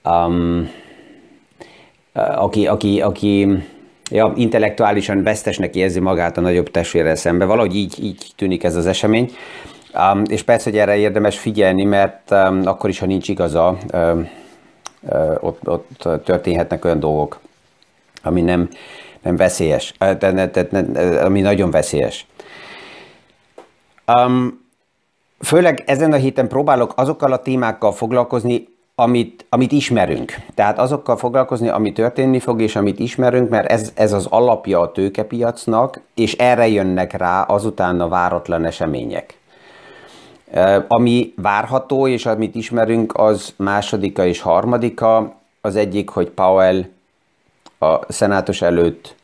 Um, 0.03 0.70
aki, 2.13 2.68
aki, 2.68 3.01
aki 3.01 3.48
ja, 4.12 4.34
intellektuálisan 4.36 5.24
vesztesnek 5.24 5.75
érzi 5.75 6.00
magát 6.00 6.38
a 6.38 6.41
nagyobb 6.41 6.72
testvérrel 6.72 7.15
szembe. 7.15 7.46
Valahogy 7.46 7.75
így, 7.75 8.03
így 8.03 8.25
tűnik 8.36 8.63
ez 8.63 8.75
az 8.75 8.86
esemény. 8.86 9.32
Um, 10.13 10.24
és 10.27 10.44
persze, 10.44 10.70
hogy 10.70 10.79
erre 10.79 10.98
érdemes 10.98 11.38
figyelni, 11.38 11.84
mert 11.84 12.32
um, 12.32 12.62
akkor 12.65 12.89
is, 12.89 13.00
ha 13.00 13.06
nincs 13.06 13.29
igaza, 13.29 13.77
um, 13.94 14.29
ott, 15.39 15.70
ott 15.70 16.24
történhetnek 16.24 16.86
olyan 16.86 17.00
dolgok, 17.00 17.39
ami 18.24 18.41
nem, 18.41 18.70
nem 19.22 19.36
veszélyes, 19.36 19.94
ami 21.24 21.41
nagyon 21.41 21.72
veszélyes. 21.72 22.25
Um, 24.25 24.65
főleg 25.39 25.84
ezen 25.86 26.12
a 26.12 26.15
héten 26.15 26.48
próbálok 26.48 26.94
azokkal 26.96 27.32
a 27.32 27.41
témákkal 27.41 27.91
foglalkozni, 27.91 28.68
amit, 28.96 29.46
amit 29.50 29.72
ismerünk. 29.72 30.36
Tehát 30.56 30.79
azokkal 30.79 31.18
foglalkozni, 31.18 31.68
ami 31.68 31.91
történni 31.91 32.39
fog, 32.39 32.62
és 32.62 32.75
amit 32.75 33.00
ismerünk, 33.00 33.50
mert 33.50 33.72
ez, 33.72 33.91
ez 33.96 34.13
az 34.13 34.25
alapja 34.25 34.79
a 34.79 34.91
tőkepiacnak, 34.91 36.01
és 36.15 36.34
erre 36.34 36.68
jönnek 36.68 37.13
rá 37.13 37.41
azután 37.41 38.01
a 38.01 38.08
váratlan 38.08 38.65
események. 38.65 39.38
Ami 40.88 41.34
várható, 41.36 42.08
és 42.08 42.25
amit 42.25 42.56
ismerünk, 42.56 43.18
az 43.18 43.53
másodika 43.58 44.25
és 44.25 44.41
harmadika. 44.41 45.36
Az 45.62 45.75
egyik, 45.75 46.10
hogy 46.10 46.29
Powell 46.29 46.86
a 47.79 48.12
szenátus 48.12 48.62
előtt 48.62 49.15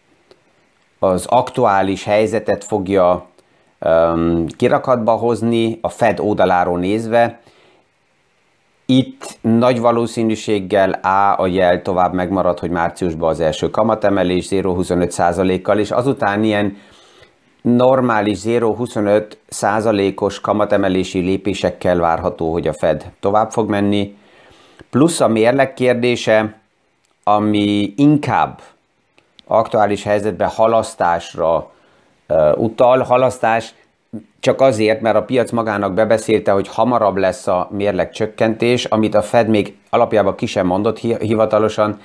az 1.00 1.26
aktuális 1.26 2.04
helyzetet 2.04 2.64
fogja 2.64 3.26
um, 3.80 4.46
kirakatba 4.58 5.12
hozni, 5.12 5.80
a 5.82 5.90
Fed 5.90 6.20
oldaláról 6.20 6.80
nézve, 6.80 7.40
itt 8.86 9.38
nagy 9.42 9.80
valószínűséggel 9.80 10.92
A 10.92 11.42
a 11.42 11.48
jel 11.48 11.82
tovább 11.82 12.14
megmarad, 12.14 12.60
hogy 12.60 12.70
márciusban 12.70 13.30
az 13.30 13.40
első 13.40 13.70
kamatemelés 13.70 14.48
0,25%-kal, 14.50 15.80
és 15.80 15.92
azután 15.92 16.44
ilyen 16.44 16.78
normális 17.66 18.40
0,25%-os 18.44 20.42
kamatemelési 20.42 21.20
lépésekkel 21.20 21.98
várható, 21.98 22.52
hogy 22.52 22.68
a 22.68 22.74
Fed 22.74 23.12
tovább 23.20 23.52
fog 23.52 23.70
menni. 23.70 24.18
Plusz 24.90 25.20
a 25.20 25.28
mérleg 25.28 25.74
kérdése, 25.74 26.60
ami 27.24 27.94
inkább 27.98 28.62
aktuális 29.48 30.04
helyzetben 30.04 30.50
halasztásra 30.50 31.72
utal. 32.56 33.00
Halasztás 33.00 33.74
csak 34.40 34.62
azért, 34.62 35.02
mert 35.02 35.16
a 35.16 35.24
piac 35.24 35.52
magának 35.52 35.94
bebeszélte, 35.94 36.52
hogy 36.52 36.68
hamarabb 36.68 37.18
lesz 37.18 37.48
a 37.48 37.68
mérleg 37.72 38.12
csökkentés, 38.12 38.86
amit 38.86 39.16
a 39.16 39.22
Fed 39.22 39.48
még 39.48 39.78
alapjában 39.90 40.36
ki 40.36 40.46
sem 40.46 40.66
mondott 40.66 40.98
hivatalosan, 41.00 42.00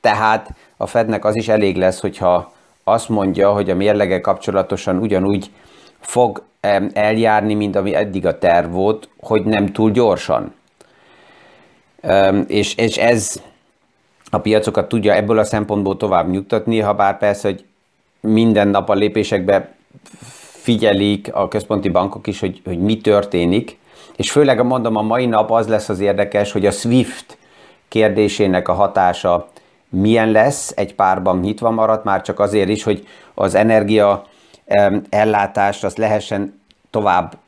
tehát 0.00 0.54
a 0.76 0.86
Fednek 0.86 1.24
az 1.24 1.36
is 1.36 1.48
elég 1.48 1.76
lesz, 1.76 2.00
hogyha 2.00 2.54
azt 2.88 3.08
mondja, 3.08 3.52
hogy 3.52 3.70
a 3.70 3.74
mérlege 3.74 4.20
kapcsolatosan 4.20 4.98
ugyanúgy 4.98 5.50
fog 6.00 6.42
eljárni, 6.92 7.54
mint 7.54 7.76
ami 7.76 7.94
eddig 7.94 8.26
a 8.26 8.38
terv 8.38 8.72
volt, 8.72 9.08
hogy 9.20 9.44
nem 9.44 9.72
túl 9.72 9.90
gyorsan. 9.90 10.54
És, 12.46 12.74
és 12.74 12.96
ez 12.96 13.42
a 14.30 14.38
piacokat 14.38 14.88
tudja 14.88 15.14
ebből 15.14 15.38
a 15.38 15.44
szempontból 15.44 15.96
tovább 15.96 16.30
nyugtatni, 16.30 16.80
ha 16.80 16.94
bár 16.94 17.18
persze, 17.18 17.48
hogy 17.48 17.64
minden 18.20 18.68
nap 18.68 18.88
a 18.88 18.94
lépésekbe 18.94 19.74
figyelik 20.50 21.34
a 21.34 21.48
központi 21.48 21.88
bankok 21.88 22.26
is, 22.26 22.40
hogy, 22.40 22.60
hogy 22.64 22.78
mi 22.78 22.96
történik, 22.96 23.78
és 24.16 24.30
főleg 24.30 24.64
mondom, 24.64 24.96
a 24.96 25.02
mai 25.02 25.26
nap 25.26 25.50
az 25.50 25.68
lesz 25.68 25.88
az 25.88 26.00
érdekes, 26.00 26.52
hogy 26.52 26.66
a 26.66 26.70
SWIFT 26.70 27.38
kérdésének 27.88 28.68
a 28.68 28.72
hatása 28.72 29.48
milyen 30.00 30.30
lesz, 30.30 30.72
egy 30.76 30.94
pár 30.94 31.22
bank 31.22 31.42
nyitva 31.42 31.70
maradt, 31.70 32.04
már 32.04 32.22
csak 32.22 32.40
azért 32.40 32.68
is, 32.68 32.82
hogy 32.82 33.06
az 33.34 33.54
energia 33.54 34.24
ellátást 35.08 35.84
azt 35.84 35.98
lehessen 35.98 36.60
tovább 36.90 37.38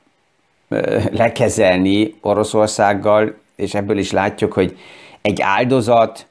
lekezelni 1.10 2.14
Oroszországgal, 2.20 3.34
és 3.56 3.74
ebből 3.74 3.98
is 3.98 4.12
látjuk, 4.12 4.52
hogy 4.52 4.76
egy 5.22 5.40
áldozat, 5.40 6.26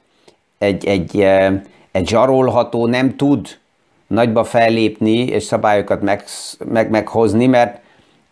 egy, 0.58 0.86
egy, 0.86 1.20
egy 1.92 2.08
zsarolható 2.08 2.86
nem 2.86 3.16
tud 3.16 3.46
nagyba 4.06 4.44
fellépni 4.44 5.18
és 5.18 5.42
szabályokat 5.42 6.00
meg, 6.00 6.24
meg, 6.64 6.90
meghozni, 6.90 7.46
mert 7.46 7.80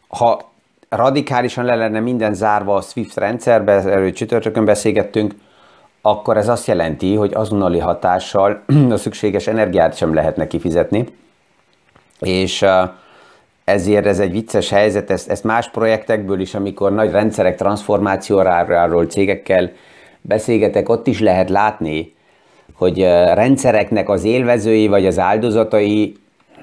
ha 0.09 0.40
radikálisan 0.88 1.64
le 1.64 1.75
lenne 1.75 2.00
minden 2.00 2.35
zárva 2.35 2.75
a 2.75 2.81
SWIFT 2.81 3.16
rendszerbe, 3.16 3.73
erről 3.73 4.12
csütörtökön 4.12 4.64
beszélgettünk, 4.64 5.35
akkor 6.06 6.36
ez 6.36 6.48
azt 6.48 6.66
jelenti, 6.66 7.14
hogy 7.14 7.34
azonnali 7.34 7.78
hatással 7.78 8.62
a 8.90 8.96
szükséges 8.96 9.46
energiát 9.46 9.96
sem 9.96 10.14
lehetne 10.14 10.46
kifizetni, 10.46 11.04
és 12.20 12.64
ezért 13.64 14.06
ez 14.06 14.18
egy 14.18 14.30
vicces 14.30 14.70
helyzet, 14.70 15.10
ezt, 15.10 15.30
ezt 15.30 15.44
más 15.44 15.70
projektekből 15.70 16.40
is, 16.40 16.54
amikor 16.54 16.92
nagy 16.92 17.10
rendszerek 17.10 17.56
transformációráról 17.56 19.06
cégekkel 19.06 19.70
beszélgetek, 20.20 20.88
ott 20.88 21.06
is 21.06 21.20
lehet 21.20 21.50
látni, 21.50 22.14
hogy 22.75 23.00
rendszereknek 23.34 24.08
az 24.08 24.25
élvezői 24.25 24.86
vagy 24.86 25.06
az 25.06 25.18
áldozatai 25.18 26.16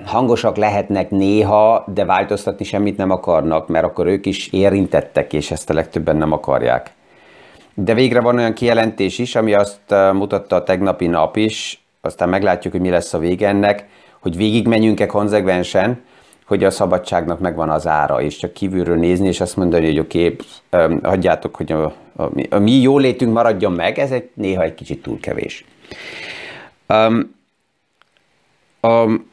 hangosak 0.05 0.55
lehetnek 0.55 1.09
néha, 1.09 1.85
de 1.93 2.05
változtatni 2.05 2.65
semmit 2.65 2.97
nem 2.97 3.09
akarnak, 3.09 3.67
mert 3.67 3.85
akkor 3.85 4.07
ők 4.07 4.25
is 4.25 4.47
érintettek, 4.47 5.33
és 5.33 5.51
ezt 5.51 5.69
a 5.69 5.73
legtöbben 5.73 6.15
nem 6.15 6.31
akarják. 6.31 6.91
De 7.73 7.93
végre 7.93 8.21
van 8.21 8.37
olyan 8.37 8.53
kijelentés 8.53 9.19
is, 9.19 9.35
ami 9.35 9.53
azt 9.53 9.79
mutatta 10.13 10.55
a 10.55 10.63
tegnapi 10.63 11.07
nap 11.07 11.37
is, 11.37 11.83
aztán 12.01 12.29
meglátjuk, 12.29 12.73
hogy 12.73 12.81
mi 12.81 12.89
lesz 12.89 13.13
a 13.13 13.17
vége 13.19 13.47
ennek, 13.47 13.87
hogy 14.19 14.37
végigmenjünk-e 14.37 15.05
konzekvensen, 15.05 16.01
hogy 16.45 16.63
a 16.63 16.71
szabadságnak 16.71 17.39
megvan 17.39 17.69
az 17.69 17.87
ára, 17.87 18.21
és 18.21 18.37
csak 18.37 18.53
kívülről 18.53 18.97
nézni, 18.97 19.27
és 19.27 19.41
azt 19.41 19.55
mondani, 19.55 19.85
hogy 19.85 19.99
oké, 19.99 20.37
okay, 20.69 20.99
hagyjátok, 21.03 21.55
hogy 21.55 21.71
a, 21.71 21.83
a, 22.15 22.23
a 22.49 22.59
mi 22.59 22.71
jólétünk 22.71 23.33
maradjon 23.33 23.71
meg, 23.71 23.99
ez 23.99 24.11
egy 24.11 24.29
néha 24.33 24.63
egy 24.63 24.73
kicsit 24.73 25.01
túl 25.01 25.19
kevés. 25.19 25.65
Um, 26.87 27.35
um, 28.81 29.31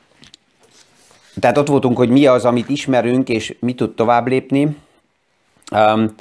tehát 1.41 1.59
ott 1.59 1.69
voltunk, 1.69 1.97
hogy 1.97 2.09
mi 2.09 2.27
az, 2.27 2.45
amit 2.45 2.69
ismerünk, 2.69 3.29
és 3.29 3.57
mi 3.61 3.75
tud 3.75 3.95
tovább 3.95 4.27
lépni. 4.27 4.77
Um, 5.73 6.15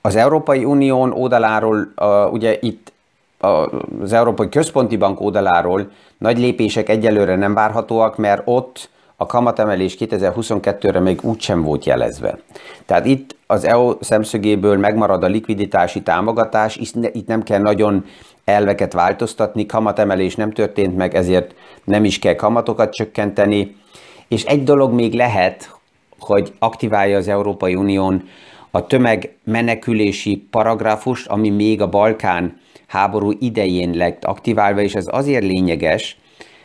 az 0.00 0.16
Európai 0.16 0.64
Unión 0.64 1.12
oldaláról, 1.12 1.92
uh, 1.96 2.32
ugye 2.32 2.58
itt 2.60 2.92
az 4.00 4.12
Európai 4.12 4.48
Központi 4.48 4.96
Bank 4.96 5.20
oldaláról 5.20 5.90
nagy 6.18 6.38
lépések 6.38 6.88
egyelőre 6.88 7.36
nem 7.36 7.54
várhatóak, 7.54 8.16
mert 8.16 8.42
ott 8.44 8.90
a 9.16 9.26
kamatemelés 9.26 9.96
2022-re 9.98 11.00
még 11.00 11.18
úgysem 11.22 11.62
volt 11.62 11.84
jelezve. 11.84 12.38
Tehát 12.86 13.06
itt 13.06 13.36
az 13.46 13.64
EU 13.64 13.92
szemszögéből 14.00 14.76
megmarad 14.76 15.22
a 15.22 15.26
likviditási 15.26 16.02
támogatás, 16.02 16.76
itt 17.12 17.26
nem 17.26 17.42
kell 17.42 17.60
nagyon 17.60 18.04
elveket 18.44 18.92
változtatni, 18.92 19.66
kamatemelés 19.66 20.34
nem 20.34 20.52
történt 20.52 20.96
meg, 20.96 21.14
ezért 21.14 21.54
nem 21.84 22.04
is 22.04 22.18
kell 22.18 22.34
kamatokat 22.34 22.92
csökkenteni. 22.92 23.76
És 24.28 24.44
egy 24.44 24.64
dolog 24.64 24.92
még 24.92 25.12
lehet, 25.12 25.78
hogy 26.18 26.52
aktiválja 26.58 27.16
az 27.16 27.28
Európai 27.28 27.74
Unión 27.74 28.28
a 28.70 28.86
tömegmenekülési 28.86 30.46
paragrafust, 30.50 31.26
ami 31.26 31.50
még 31.50 31.80
a 31.80 31.88
Balkán 31.88 32.60
háború 32.86 33.32
idején 33.38 33.90
lett 33.90 34.24
aktiválva, 34.24 34.80
és 34.80 34.94
ez 34.94 35.06
azért 35.10 35.44
lényeges, 35.44 36.18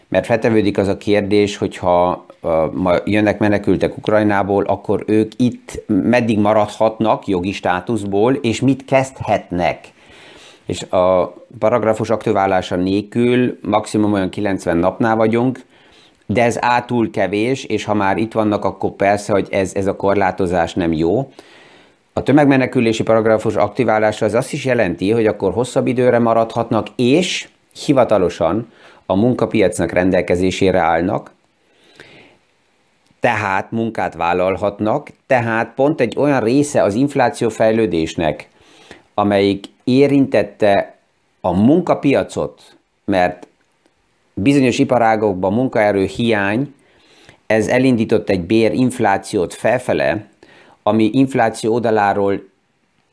mert 0.08 0.26
feltevődik 0.26 0.78
az 0.78 0.88
a 0.88 0.98
kérdés, 0.98 1.58
hogyha 1.58 2.26
ma 2.74 2.96
jönnek 3.06 3.40
menekültek 3.40 3.98
Ukrajnából, 3.98 4.64
akkor 4.64 5.04
ők 5.08 5.32
itt 5.38 5.84
meddig 5.88 6.40
maradhatnak 6.40 7.28
jogi 7.28 7.52
státuszból, 7.52 8.34
és 8.34 8.62
mit 8.62 8.86
kezdhetnek. 8.86 9.94
És 10.66 10.82
a 10.82 11.34
paragrafus 11.60 12.10
aktiválása 12.10 12.76
nélkül 12.76 13.58
maximum 13.62 14.14
olyan 14.14 14.30
90 14.30 14.78
napnál 14.78 15.16
vagyunk, 15.16 15.60
de 16.26 16.44
ez 16.44 16.58
átul 16.60 17.10
kevés, 17.10 17.64
és 17.64 17.84
ha 17.84 17.94
már 17.94 18.18
itt 18.18 18.34
vannak, 18.34 18.66
akkor 18.66 18.92
persze, 18.92 19.32
hogy 19.32 19.48
ez, 19.52 19.76
ez 19.76 19.88
a 19.88 19.96
korlátozás 19.96 20.74
nem 20.74 20.94
jó. 20.94 21.32
A 22.18 22.24
tömegmenekülési 22.24 23.04
paragrafus 23.04 23.56
aktiválása 23.56 24.26
az 24.26 24.34
azt 24.34 24.54
is 24.54 24.66
jelenti, 24.66 25.12
hogy 25.12 25.26
akkor 25.26 25.54
hosszabb 25.54 25.88
időre 25.88 26.20
maradhatnak, 26.20 26.88
és 26.96 27.48
hivatalosan 27.86 28.72
a 29.06 29.16
munkapiacnak 29.16 29.92
rendelkezésére 29.92 30.80
állnak, 30.80 31.32
tehát 33.20 33.72
munkát 33.72 34.14
vállalhatnak, 34.14 35.10
tehát 35.28 35.74
pont 35.74 36.02
egy 36.02 36.16
olyan 36.18 36.40
része 36.40 36.84
az 36.84 36.94
infláció 36.94 37.50
fejlődésnek, 37.50 38.48
amelyik 39.14 39.66
érintette 39.84 40.96
a 41.42 41.52
munkapiacot, 41.52 42.76
mert 43.06 43.48
bizonyos 44.34 44.80
iparágokban 44.80 45.54
munkaerő 45.54 46.06
hiány, 46.06 46.74
ez 47.46 47.68
elindított 47.68 48.30
egy 48.30 48.42
bérinflációt 48.42 49.54
felfele, 49.54 50.26
ami 50.88 51.10
infláció 51.14 51.74
oldaláról 51.74 52.44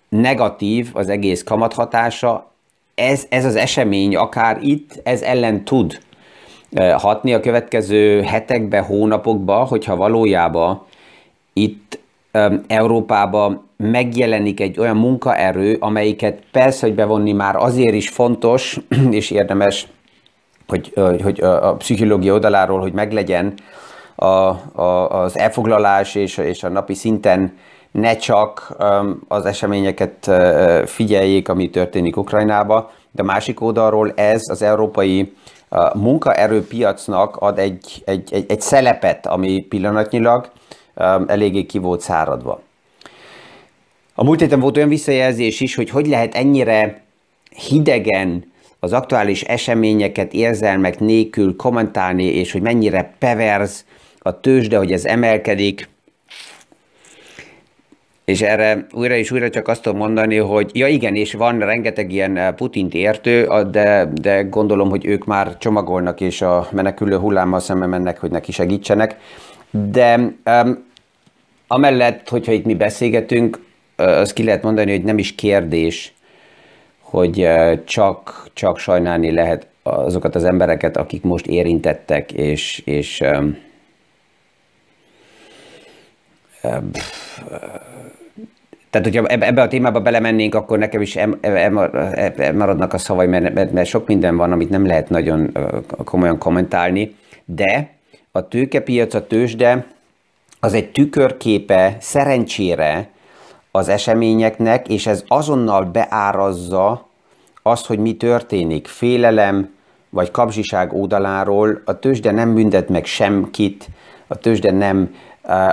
negatív 0.09 0.91
az 0.93 1.09
egész 1.09 1.43
kamathatása, 1.43 2.50
ez, 2.95 3.26
ez 3.29 3.45
az 3.45 3.57
esemény 3.57 4.17
akár 4.17 4.59
itt, 4.62 5.00
ez 5.05 5.23
ellen 5.23 5.64
tud 5.64 6.00
hatni 6.97 7.35
a 7.35 7.41
következő 7.41 8.23
hetekbe, 8.23 8.81
hónapokba, 8.81 9.55
hogyha 9.55 9.96
valójában 9.96 10.83
itt 11.53 11.99
Európában 12.66 13.68
megjelenik 13.77 14.61
egy 14.61 14.79
olyan 14.79 14.96
munkaerő, 14.96 15.77
amelyiket 15.81 16.42
persze, 16.51 16.87
hogy 16.87 16.94
bevonni 16.94 17.33
már 17.33 17.57
azért 17.57 17.94
is 17.94 18.09
fontos 18.09 18.81
és 19.11 19.31
érdemes, 19.31 19.88
hogy, 20.68 20.92
hogy 21.23 21.40
a 21.40 21.75
pszichológia 21.75 22.33
oldaláról, 22.33 22.81
hogy 22.81 22.92
meglegyen 22.92 23.55
a, 24.14 24.25
a, 24.25 25.11
az 25.11 25.38
elfoglalás 25.38 26.14
és, 26.14 26.37
és 26.37 26.62
a 26.62 26.68
napi 26.68 26.94
szinten 26.94 27.57
ne 27.92 28.16
csak 28.16 28.76
az 29.28 29.44
eseményeket 29.44 30.31
figyeljék, 30.85 31.48
ami 31.48 31.70
történik 31.70 32.16
Ukrajnába, 32.16 32.90
de 33.11 33.22
másik 33.22 33.61
oldalról 33.61 34.12
ez 34.14 34.42
az 34.48 34.62
európai 34.62 35.33
munkaerőpiacnak 35.94 37.37
ad 37.37 37.59
egy, 37.59 38.02
egy, 38.05 38.28
egy, 38.33 38.44
egy 38.48 38.61
szelepet, 38.61 39.26
ami 39.26 39.66
pillanatnyilag 39.68 40.50
eléggé 41.26 41.62
ki 41.62 41.78
volt 41.78 42.00
száradva. 42.00 42.62
A 44.14 44.24
múlt 44.24 44.40
héten 44.40 44.61
volt 44.61 44.76
olyan 44.76 44.88
visszajelzés 44.88 45.61
is, 45.61 45.74
hogy 45.74 45.90
hogy 45.90 46.07
lehet 46.07 46.35
ennyire 46.35 47.02
hidegen 47.68 48.52
az 48.81 48.92
aktuális 48.92 49.42
eseményeket 49.42 50.33
érzelmek 50.33 51.00
nélkül 51.00 51.57
kommentálni, 51.57 52.24
és 52.24 52.52
hogy 52.52 52.62
mennyire 52.62 53.14
perverz 53.18 53.85
a 54.18 54.40
tőzsde, 54.40 54.76
hogy 54.78 54.92
ez 54.92 55.05
emelkedik. 55.05 55.88
És 58.24 58.42
erre 58.42 58.87
újra 58.92 59.14
és 59.14 59.30
újra 59.30 59.50
csak 59.50 59.68
azt 59.68 59.82
tudom 59.82 59.98
mondani, 59.98 60.37
hogy 60.37 60.70
ja 60.74 60.87
igen, 60.87 61.14
és 61.14 61.32
van 61.32 61.58
rengeteg 61.58 62.12
ilyen 62.12 62.37
eh, 62.37 62.52
Putint 62.52 62.94
értő, 62.94 63.48
de, 63.70 64.08
de 64.20 64.42
gondolom, 64.42 64.88
hogy 64.88 65.06
ők 65.06 65.24
már 65.24 65.58
csomagolnak, 65.58 66.20
és 66.20 66.42
a 66.42 66.68
menekülő 66.72 67.16
hullámmal 67.16 67.61
szemben 67.61 67.88
mennek, 67.88 68.18
hogy 68.18 68.30
neki 68.30 68.52
segítsenek. 68.52 69.16
De 69.70 70.16
um, 70.44 70.85
amellett, 71.66 72.28
hogyha 72.28 72.52
itt 72.52 72.64
mi 72.64 72.74
beszélgetünk, 72.74 73.61
azt 73.96 74.32
ki 74.32 74.44
lehet 74.44 74.62
mondani, 74.62 74.90
hogy 74.90 75.04
nem 75.04 75.18
is 75.18 75.35
kérdés, 75.35 76.14
hogy 77.00 77.48
csak, 77.85 78.48
csak 78.52 78.78
sajnálni 78.78 79.30
lehet 79.30 79.66
azokat 79.82 80.35
az 80.35 80.44
embereket, 80.44 80.96
akik 80.96 81.22
most 81.22 81.46
érintettek, 81.46 82.32
és, 82.32 82.82
és 82.85 83.20
um, 83.20 83.56
tehát, 88.90 89.07
hogyha 89.07 89.27
ebbe 89.27 89.62
a 89.62 89.68
témába 89.68 90.01
belemennénk, 90.01 90.55
akkor 90.55 90.79
nekem 90.79 91.01
is 91.01 91.18
maradnak 92.55 92.92
a 92.92 92.98
szavai, 92.98 93.27
mert, 93.27 93.87
sok 93.87 94.07
minden 94.07 94.37
van, 94.37 94.53
amit 94.53 94.70
nem 94.70 94.87
lehet 94.87 95.09
nagyon 95.09 95.59
komolyan 96.05 96.38
kommentálni, 96.38 97.16
de 97.44 97.90
a 98.33 98.48
tőkepiac, 98.48 99.14
a 99.14 99.27
tőzsde, 99.27 99.87
az 100.61 100.75
egy 100.75 100.92
tükörképe 100.92 101.96
szerencsére 102.01 103.09
az 103.70 103.88
eseményeknek, 103.88 104.88
és 104.88 105.07
ez 105.07 105.25
azonnal 105.29 105.85
beárazza 105.85 107.09
azt, 107.62 107.87
hogy 107.87 107.98
mi 107.98 108.16
történik. 108.16 108.87
Félelem 108.87 109.75
vagy 110.11 110.31
kapzsiság 110.31 110.92
oldaláról 110.92 111.83
a 111.85 111.98
tőzsde 111.98 112.31
nem 112.31 112.55
büntet 112.55 112.88
meg 112.88 113.05
semkit, 113.05 113.88
a 114.27 114.37
tőzsde 114.37 114.70
nem 114.70 115.14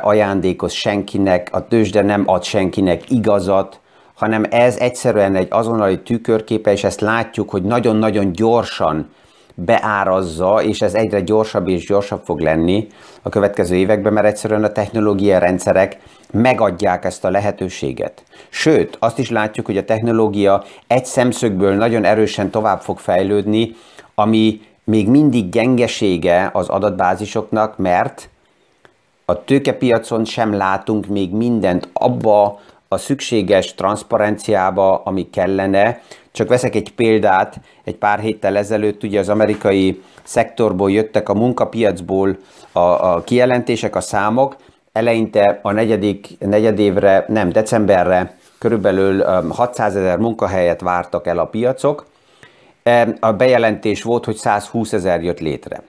ajándékoz 0.02 0.72
senkinek, 0.72 1.50
a 1.52 1.68
tőzsde 1.68 2.02
nem 2.02 2.24
ad 2.26 2.44
senkinek 2.44 3.10
igazat, 3.10 3.80
hanem 4.14 4.46
ez 4.50 4.78
egyszerűen 4.78 5.36
egy 5.36 5.48
azonnali 5.50 6.02
tükörképe, 6.02 6.72
és 6.72 6.84
ezt 6.84 7.02
látjuk, 7.02 7.50
hogy 7.50 7.64
nagyon-nagyon 7.64 8.32
gyorsan 8.32 9.10
beárazza, 9.54 10.62
és 10.64 10.82
ez 10.82 10.94
egyre 10.94 11.22
gyorsabb 11.22 11.68
és 11.68 11.86
gyorsabb 11.86 12.22
fog 12.26 12.40
lenni 12.40 12.88
a 13.22 13.30
következő 13.30 13.76
években, 13.76 14.14
mert 14.14 14.28
egyszerűen 14.28 14.64
a 14.64 14.72
technológiai 14.72 15.40
rendszerek 15.40 15.98
megadják 16.32 17.06
ezt 17.06 17.26
a 17.26 17.30
lehetőséget. 17.30 18.24
Sőt, 18.50 18.98
azt 19.00 19.20
is 19.20 19.30
látjuk, 19.30 19.66
hogy 19.66 19.78
a 19.78 19.86
technológia 19.86 20.64
egy 20.88 21.06
szemszögből 21.06 21.76
nagyon 21.76 22.04
erősen 22.04 22.50
tovább 22.50 22.82
fog 22.82 22.98
fejlődni, 23.00 23.76
ami 24.16 24.62
még 24.84 25.10
mindig 25.10 25.50
gyengesége 25.50 26.50
az 26.54 26.70
adatbázisoknak, 26.70 27.78
mert 27.78 28.30
a 29.30 29.44
tőkepiacon 29.44 30.26
sem 30.26 30.54
látunk 30.54 31.08
még 31.08 31.32
mindent 31.32 31.90
abba 31.94 32.60
a 32.88 32.98
szükséges 32.98 33.74
transzparenciába, 33.76 35.02
ami 35.04 35.30
kellene. 35.30 36.02
Csak 36.32 36.48
veszek 36.48 36.76
egy 36.76 36.94
példát, 36.94 37.60
egy 37.84 37.96
pár 37.96 38.20
héttel 38.20 38.58
ezelőtt 38.58 39.04
ugye 39.04 39.20
az 39.20 39.30
amerikai 39.30 40.02
szektorból 40.24 40.92
jöttek 40.92 41.30
a 41.30 41.34
munkapiacból 41.34 42.38
a, 42.72 42.80
a 42.80 43.22
kijelentések, 43.24 43.96
a 43.96 44.02
számok, 44.02 44.56
eleinte 44.92 45.60
a 45.62 45.72
negyedik, 45.72 46.28
negyedévre, 46.40 47.26
nem, 47.28 47.50
decemberre 47.50 48.38
körülbelül 48.58 49.24
600 49.50 49.96
ezer 49.96 50.18
munkahelyet 50.18 50.82
vártak 50.82 51.28
el 51.28 51.40
a 51.40 51.46
piacok. 51.46 52.06
A 53.20 53.32
bejelentés 53.32 54.04
volt, 54.04 54.26
hogy 54.26 54.36
120 54.36 54.94
ezer 54.94 55.24
jött 55.24 55.40
létre. 55.40 55.82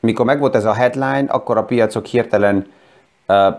Mikor 0.00 0.26
megvolt 0.26 0.54
ez 0.54 0.64
a 0.64 0.72
headline, 0.72 1.24
akkor 1.28 1.56
a 1.56 1.64
piacok 1.64 2.06
hirtelen 2.06 2.66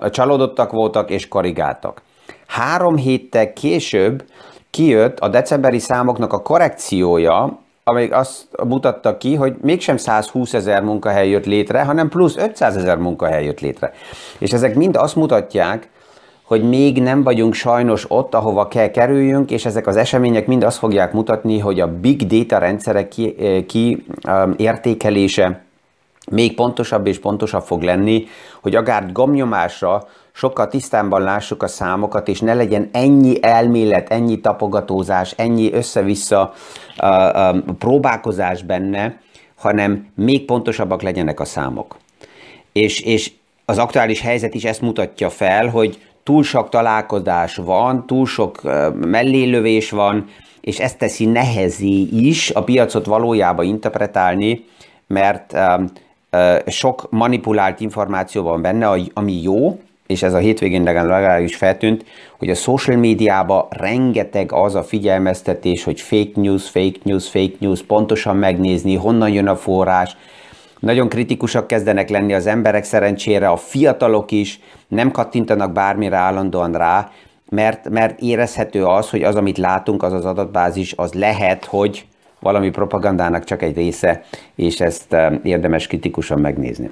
csalódottak 0.10 0.72
voltak 0.72 1.10
és 1.10 1.28
korrigáltak. 1.28 2.02
Három 2.48 2.96
héttel 2.96 3.54
később 3.54 4.24
kijött 4.70 5.20
a 5.20 5.28
decemberi 5.28 5.80
számoknak 5.80 6.34
a 6.34 6.42
korrekciója, 6.42 7.60
amelyik 7.84 8.14
azt 8.14 8.48
mutatta 8.68 9.18
ki, 9.18 9.36
hogy 9.36 9.56
mégsem 9.62 9.98
120 9.98 10.54
ezer 10.54 10.84
munkahely 10.84 11.30
jött 11.30 11.46
létre, 11.46 11.84
hanem 11.84 12.10
plusz 12.10 12.38
500 12.38 12.76
ezer 12.76 12.98
munkahely 12.98 13.46
jött 13.46 13.60
létre. 13.60 13.94
És 14.38 14.54
ezek 14.54 14.76
mind 14.76 14.96
azt 14.96 15.16
mutatják, 15.16 15.90
hogy 16.44 16.64
még 16.64 17.02
nem 17.02 17.24
vagyunk 17.24 17.54
sajnos 17.54 18.06
ott, 18.08 18.34
ahova 18.34 18.68
kell 18.68 18.88
kerüljünk, 18.88 19.52
és 19.52 19.66
ezek 19.66 19.88
az 19.88 19.96
események 19.96 20.48
mind 20.48 20.64
azt 20.64 20.78
fogják 20.78 21.14
mutatni, 21.14 21.60
hogy 21.60 21.80
a 21.80 22.00
big 22.02 22.28
data 22.28 22.58
rendszerek 22.58 23.08
ki, 23.08 23.36
eh, 23.40 23.64
ki 23.66 24.06
értékelése 24.58 25.67
még 26.32 26.56
pontosabb 26.56 27.08
és 27.08 27.20
pontosabb 27.20 27.64
fog 27.64 27.82
lenni, 27.82 28.26
hogy 28.62 28.76
akár 28.76 29.12
gomnyomásra 29.12 30.08
sokkal 30.32 30.68
tisztánban 30.68 31.22
lássuk 31.22 31.64
a 31.64 31.68
számokat, 31.68 32.28
és 32.28 32.40
ne 32.40 32.54
legyen 32.54 32.90
ennyi 32.92 33.38
elmélet, 33.42 34.10
ennyi 34.10 34.40
tapogatózás, 34.40 35.34
ennyi 35.38 35.74
össze-vissza 35.74 36.54
uh, 37.02 37.56
uh, 37.56 37.58
próbálkozás 37.78 38.64
benne, 38.64 39.20
hanem 39.56 40.08
még 40.16 40.46
pontosabbak 40.46 41.02
legyenek 41.02 41.40
a 41.40 41.46
számok. 41.46 41.98
És, 42.72 43.02
és 43.02 43.32
az 43.66 43.78
aktuális 43.78 44.22
helyzet 44.22 44.54
is 44.54 44.64
ezt 44.64 44.82
mutatja 44.82 45.30
fel, 45.30 45.68
hogy 45.68 46.00
túl 46.24 46.44
sok 46.44 46.70
találkozás 46.70 47.56
van, 47.56 48.06
túl 48.06 48.26
sok 48.26 48.62
mellélövés 48.94 49.90
van, 49.90 50.26
és 50.62 50.80
ezt 50.80 50.98
teszi 50.98 51.26
nehezé 51.26 52.02
is 52.12 52.52
a 52.52 52.64
piacot 52.64 53.06
valójában 53.06 53.66
interpretálni, 53.66 54.66
mert 55.08 55.58
sok 56.68 57.08
manipulált 57.10 57.80
információ 57.80 58.44
van 58.44 58.62
benne, 58.62 58.88
ami 59.14 59.42
jó, 59.42 59.80
és 60.08 60.24
ez 60.24 60.34
a 60.34 60.38
hétvégén 60.38 60.84
legalábbis 60.84 61.56
feltűnt, 61.56 62.06
hogy 62.38 62.50
a 62.50 62.56
social 62.56 62.98
médiában 62.98 63.66
rengeteg 63.70 64.52
az 64.52 64.76
a 64.76 64.84
figyelmeztetés, 64.84 65.84
hogy 65.84 66.02
fake 66.02 66.32
news, 66.34 66.70
fake 66.70 67.00
news, 67.04 67.30
fake 67.30 67.56
news, 67.60 67.84
pontosan 67.84 68.36
megnézni, 68.36 68.96
honnan 68.96 69.30
jön 69.30 69.48
a 69.48 69.56
forrás, 69.56 70.18
nagyon 70.80 71.10
kritikusak 71.10 71.68
kezdenek 71.68 72.10
lenni 72.10 72.34
az 72.34 72.48
emberek 72.48 72.84
szerencsére, 72.84 73.50
a 73.50 73.58
fiatalok 73.58 74.32
is 74.32 74.60
nem 74.88 75.12
kattintanak 75.12 75.72
bármire 75.72 76.16
állandóan 76.16 76.72
rá, 76.72 77.12
mert, 77.50 77.90
mert 77.90 78.20
érezhető 78.20 78.86
az, 78.86 79.10
hogy 79.10 79.24
az, 79.24 79.36
amit 79.36 79.58
látunk, 79.58 80.04
az 80.04 80.14
az 80.14 80.26
adatbázis, 80.26 80.94
az 80.98 81.14
lehet, 81.14 81.66
hogy 81.66 82.06
valami 82.40 82.70
propagandának 82.70 83.44
csak 83.44 83.62
egy 83.62 83.76
része, 83.76 84.24
és 84.56 84.80
ezt 84.80 85.16
érdemes 85.44 85.88
kritikusan 85.88 86.40
megnézni. 86.40 86.92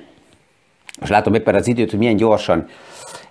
Most 1.00 1.12
látom 1.12 1.34
éppen 1.34 1.56
az 1.56 1.68
időt, 1.68 1.90
hogy 1.90 2.00
milyen 2.00 2.16
gyorsan 2.16 2.68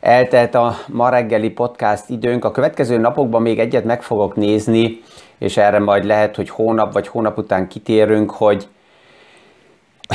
eltelt 0.01 0.55
a 0.55 0.77
ma 0.89 1.09
reggeli 1.09 1.51
podcast 1.51 2.09
időnk. 2.09 2.45
A 2.45 2.51
következő 2.51 2.99
napokban 2.99 3.43
még 3.43 3.59
egyet 3.59 3.85
meg 3.85 4.03
fogok 4.03 4.37
nézni, 4.37 5.01
és 5.39 5.57
erre 5.57 5.79
majd 5.79 6.05
lehet, 6.05 6.37
hogy 6.37 6.49
hónap 6.49 6.93
vagy 6.93 7.09
hónap 7.09 7.39
után 7.39 7.69
kitérünk, 7.69 8.31
hogy 8.31 8.69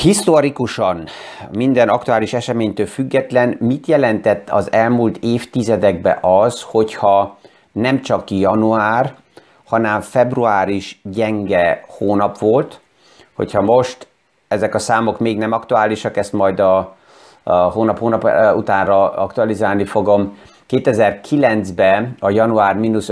Historikusan 0.01 1.07
minden 1.51 1.89
aktuális 1.89 2.33
eseménytől 2.33 2.85
független, 2.85 3.57
mit 3.59 3.87
jelentett 3.87 4.49
az 4.49 4.71
elmúlt 4.71 5.17
évtizedekben 5.21 6.17
az, 6.21 6.61
hogyha 6.61 7.37
nem 7.71 8.01
csak 8.01 8.31
január, 8.31 9.15
hanem 9.69 10.01
február 10.01 10.69
is 10.69 10.99
gyenge 11.03 11.85
hónap 11.87 12.37
volt, 12.37 12.79
hogyha 13.35 13.61
most 13.61 14.07
ezek 14.47 14.75
a 14.75 14.79
számok 14.79 15.19
még 15.19 15.37
nem 15.37 15.51
aktuálisak, 15.51 16.17
ezt 16.17 16.33
majd 16.33 16.59
a, 16.59 16.95
a 17.43 17.53
hónap-hónap 17.53 18.29
utánra 18.55 19.13
aktualizálni 19.13 19.85
fogom. 19.85 20.37
2009-ben 20.69 22.15
a 22.19 22.29
január 22.29 22.75
mínusz 22.75 23.09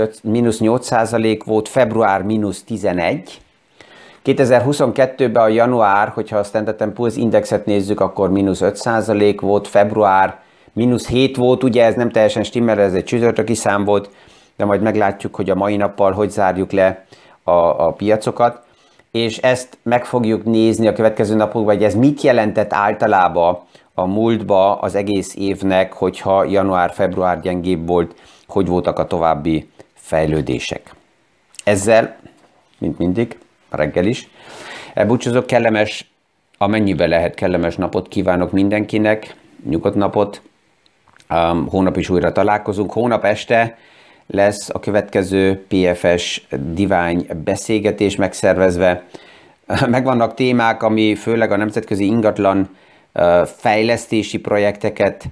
8% 0.62 1.40
volt, 1.44 1.68
február 1.68 2.22
mínusz 2.22 2.62
11, 2.62 3.40
2022-ben 4.24 5.42
a 5.42 5.48
január, 5.48 6.08
hogyha 6.08 6.38
a 6.38 6.42
Standard 6.42 6.92
Poor's 6.94 7.14
indexet 7.16 7.66
nézzük, 7.66 8.00
akkor 8.00 8.30
mínusz 8.30 8.60
5% 8.62 9.36
volt, 9.40 9.68
február 9.68 10.40
mínusz 10.72 11.08
7 11.08 11.36
volt, 11.36 11.62
ugye 11.62 11.84
ez 11.84 11.94
nem 11.94 12.10
teljesen 12.10 12.42
stimmel, 12.42 12.80
ez 12.80 12.94
egy 12.94 13.04
csütörtöki 13.04 13.54
szám 13.54 13.84
volt, 13.84 14.10
de 14.58 14.64
majd 14.64 14.82
meglátjuk, 14.82 15.34
hogy 15.34 15.50
a 15.50 15.54
mai 15.54 15.76
nappal 15.76 16.12
hogy 16.12 16.30
zárjuk 16.30 16.72
le 16.72 17.04
a, 17.42 17.50
a 17.86 17.92
piacokat, 17.92 18.62
és 19.10 19.38
ezt 19.38 19.78
meg 19.82 20.04
fogjuk 20.04 20.44
nézni 20.44 20.86
a 20.86 20.92
következő 20.92 21.34
napokban, 21.34 21.74
hogy 21.74 21.84
ez 21.84 21.94
mit 21.94 22.20
jelentett 22.20 22.72
általában 22.72 23.58
a 23.94 24.06
múltba 24.06 24.78
az 24.78 24.94
egész 24.94 25.34
évnek, 25.36 25.92
hogyha 25.92 26.44
január-február 26.44 27.40
gyengébb 27.40 27.86
volt, 27.86 28.14
hogy 28.46 28.66
voltak 28.66 28.98
a 28.98 29.06
további 29.06 29.68
fejlődések. 29.94 30.94
Ezzel, 31.64 32.16
mint 32.78 32.98
mindig, 32.98 33.38
reggel 33.70 34.04
is. 34.04 34.28
Elbúcsúzok, 34.94 35.46
kellemes, 35.46 36.10
amennyiben 36.58 37.08
lehet 37.08 37.34
kellemes 37.34 37.76
napot 37.76 38.08
kívánok 38.08 38.52
mindenkinek, 38.52 39.36
nyugodt 39.68 39.94
napot. 39.94 40.42
Hónap 41.68 41.96
is 41.96 42.08
újra 42.08 42.32
találkozunk. 42.32 42.92
Hónap 42.92 43.24
este 43.24 43.78
lesz 44.30 44.68
a 44.72 44.80
következő 44.80 45.64
PFS 45.68 46.42
divány 46.72 47.26
beszélgetés 47.44 48.16
megszervezve. 48.16 49.04
Megvannak 49.86 50.34
témák, 50.34 50.82
ami 50.82 51.14
főleg 51.14 51.52
a 51.52 51.56
nemzetközi 51.56 52.04
ingatlan 52.04 52.76
fejlesztési 53.44 54.38
projekteket 54.38 55.24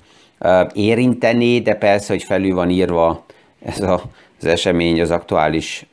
érinteni, 0.73 1.61
de 1.61 1.75
persze, 1.75 2.13
hogy 2.13 2.23
felül 2.23 2.55
van 2.55 2.71
írva 2.71 3.25
ez 3.65 3.81
a, 3.81 4.03
az 4.41 4.47
esemény 4.47 5.01
az 5.01 5.11
aktuális 5.11 5.87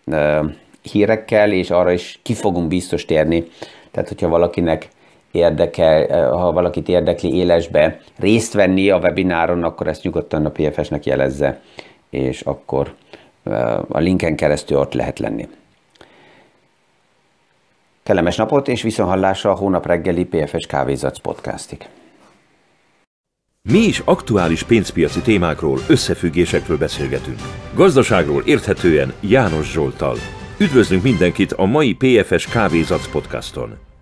hírekkel, 0.92 1.52
és 1.52 1.70
arra 1.70 1.92
is 1.92 2.20
ki 2.24 2.34
fogunk 2.34 2.68
biztos 2.68 3.06
térni. 3.06 3.44
Tehát, 3.92 4.08
hogyha 4.08 4.28
valakinek 4.28 4.88
érdekel, 5.32 6.30
ha 6.32 6.52
valakit 6.52 6.88
érdekli 6.88 7.36
élesbe 7.36 8.00
részt 8.20 8.54
venni 8.54 8.90
a 8.90 8.98
webináron, 8.98 9.64
akkor 9.64 9.88
ezt 9.88 10.04
nyugodtan 10.04 10.46
a 10.46 10.50
PFS-nek 10.50 11.06
jelezze, 11.06 11.62
és 12.14 12.42
akkor 12.42 12.94
a 13.88 14.00
linken 14.00 14.36
keresztül 14.36 14.78
ott 14.78 14.94
lehet 14.94 15.20
lenni. 15.20 15.48
Kellemes 18.04 18.36
napot, 18.36 18.68
és 18.68 18.82
viszonhallásra 18.82 19.52
a 19.52 19.56
hónap 19.56 19.86
reggeli 19.86 20.26
PFS 20.26 20.66
Kávézac 20.66 21.20
podcastig. 21.20 21.88
Mi 23.70 23.80
is 23.80 24.00
aktuális 24.00 24.64
pénzpiaci 24.64 25.22
témákról, 25.22 25.80
összefüggésekről 25.88 26.78
beszélgetünk. 26.78 27.40
Gazdaságról 27.76 28.44
érthetően 28.46 29.14
János 29.20 29.72
Zsoltal. 29.72 30.18
Üdvözlünk 30.60 31.04
mindenkit 31.04 31.52
a 31.52 31.66
mai 31.66 31.94
PFS 31.94 32.48
Kávézac 32.48 33.12
podcaston! 33.12 33.93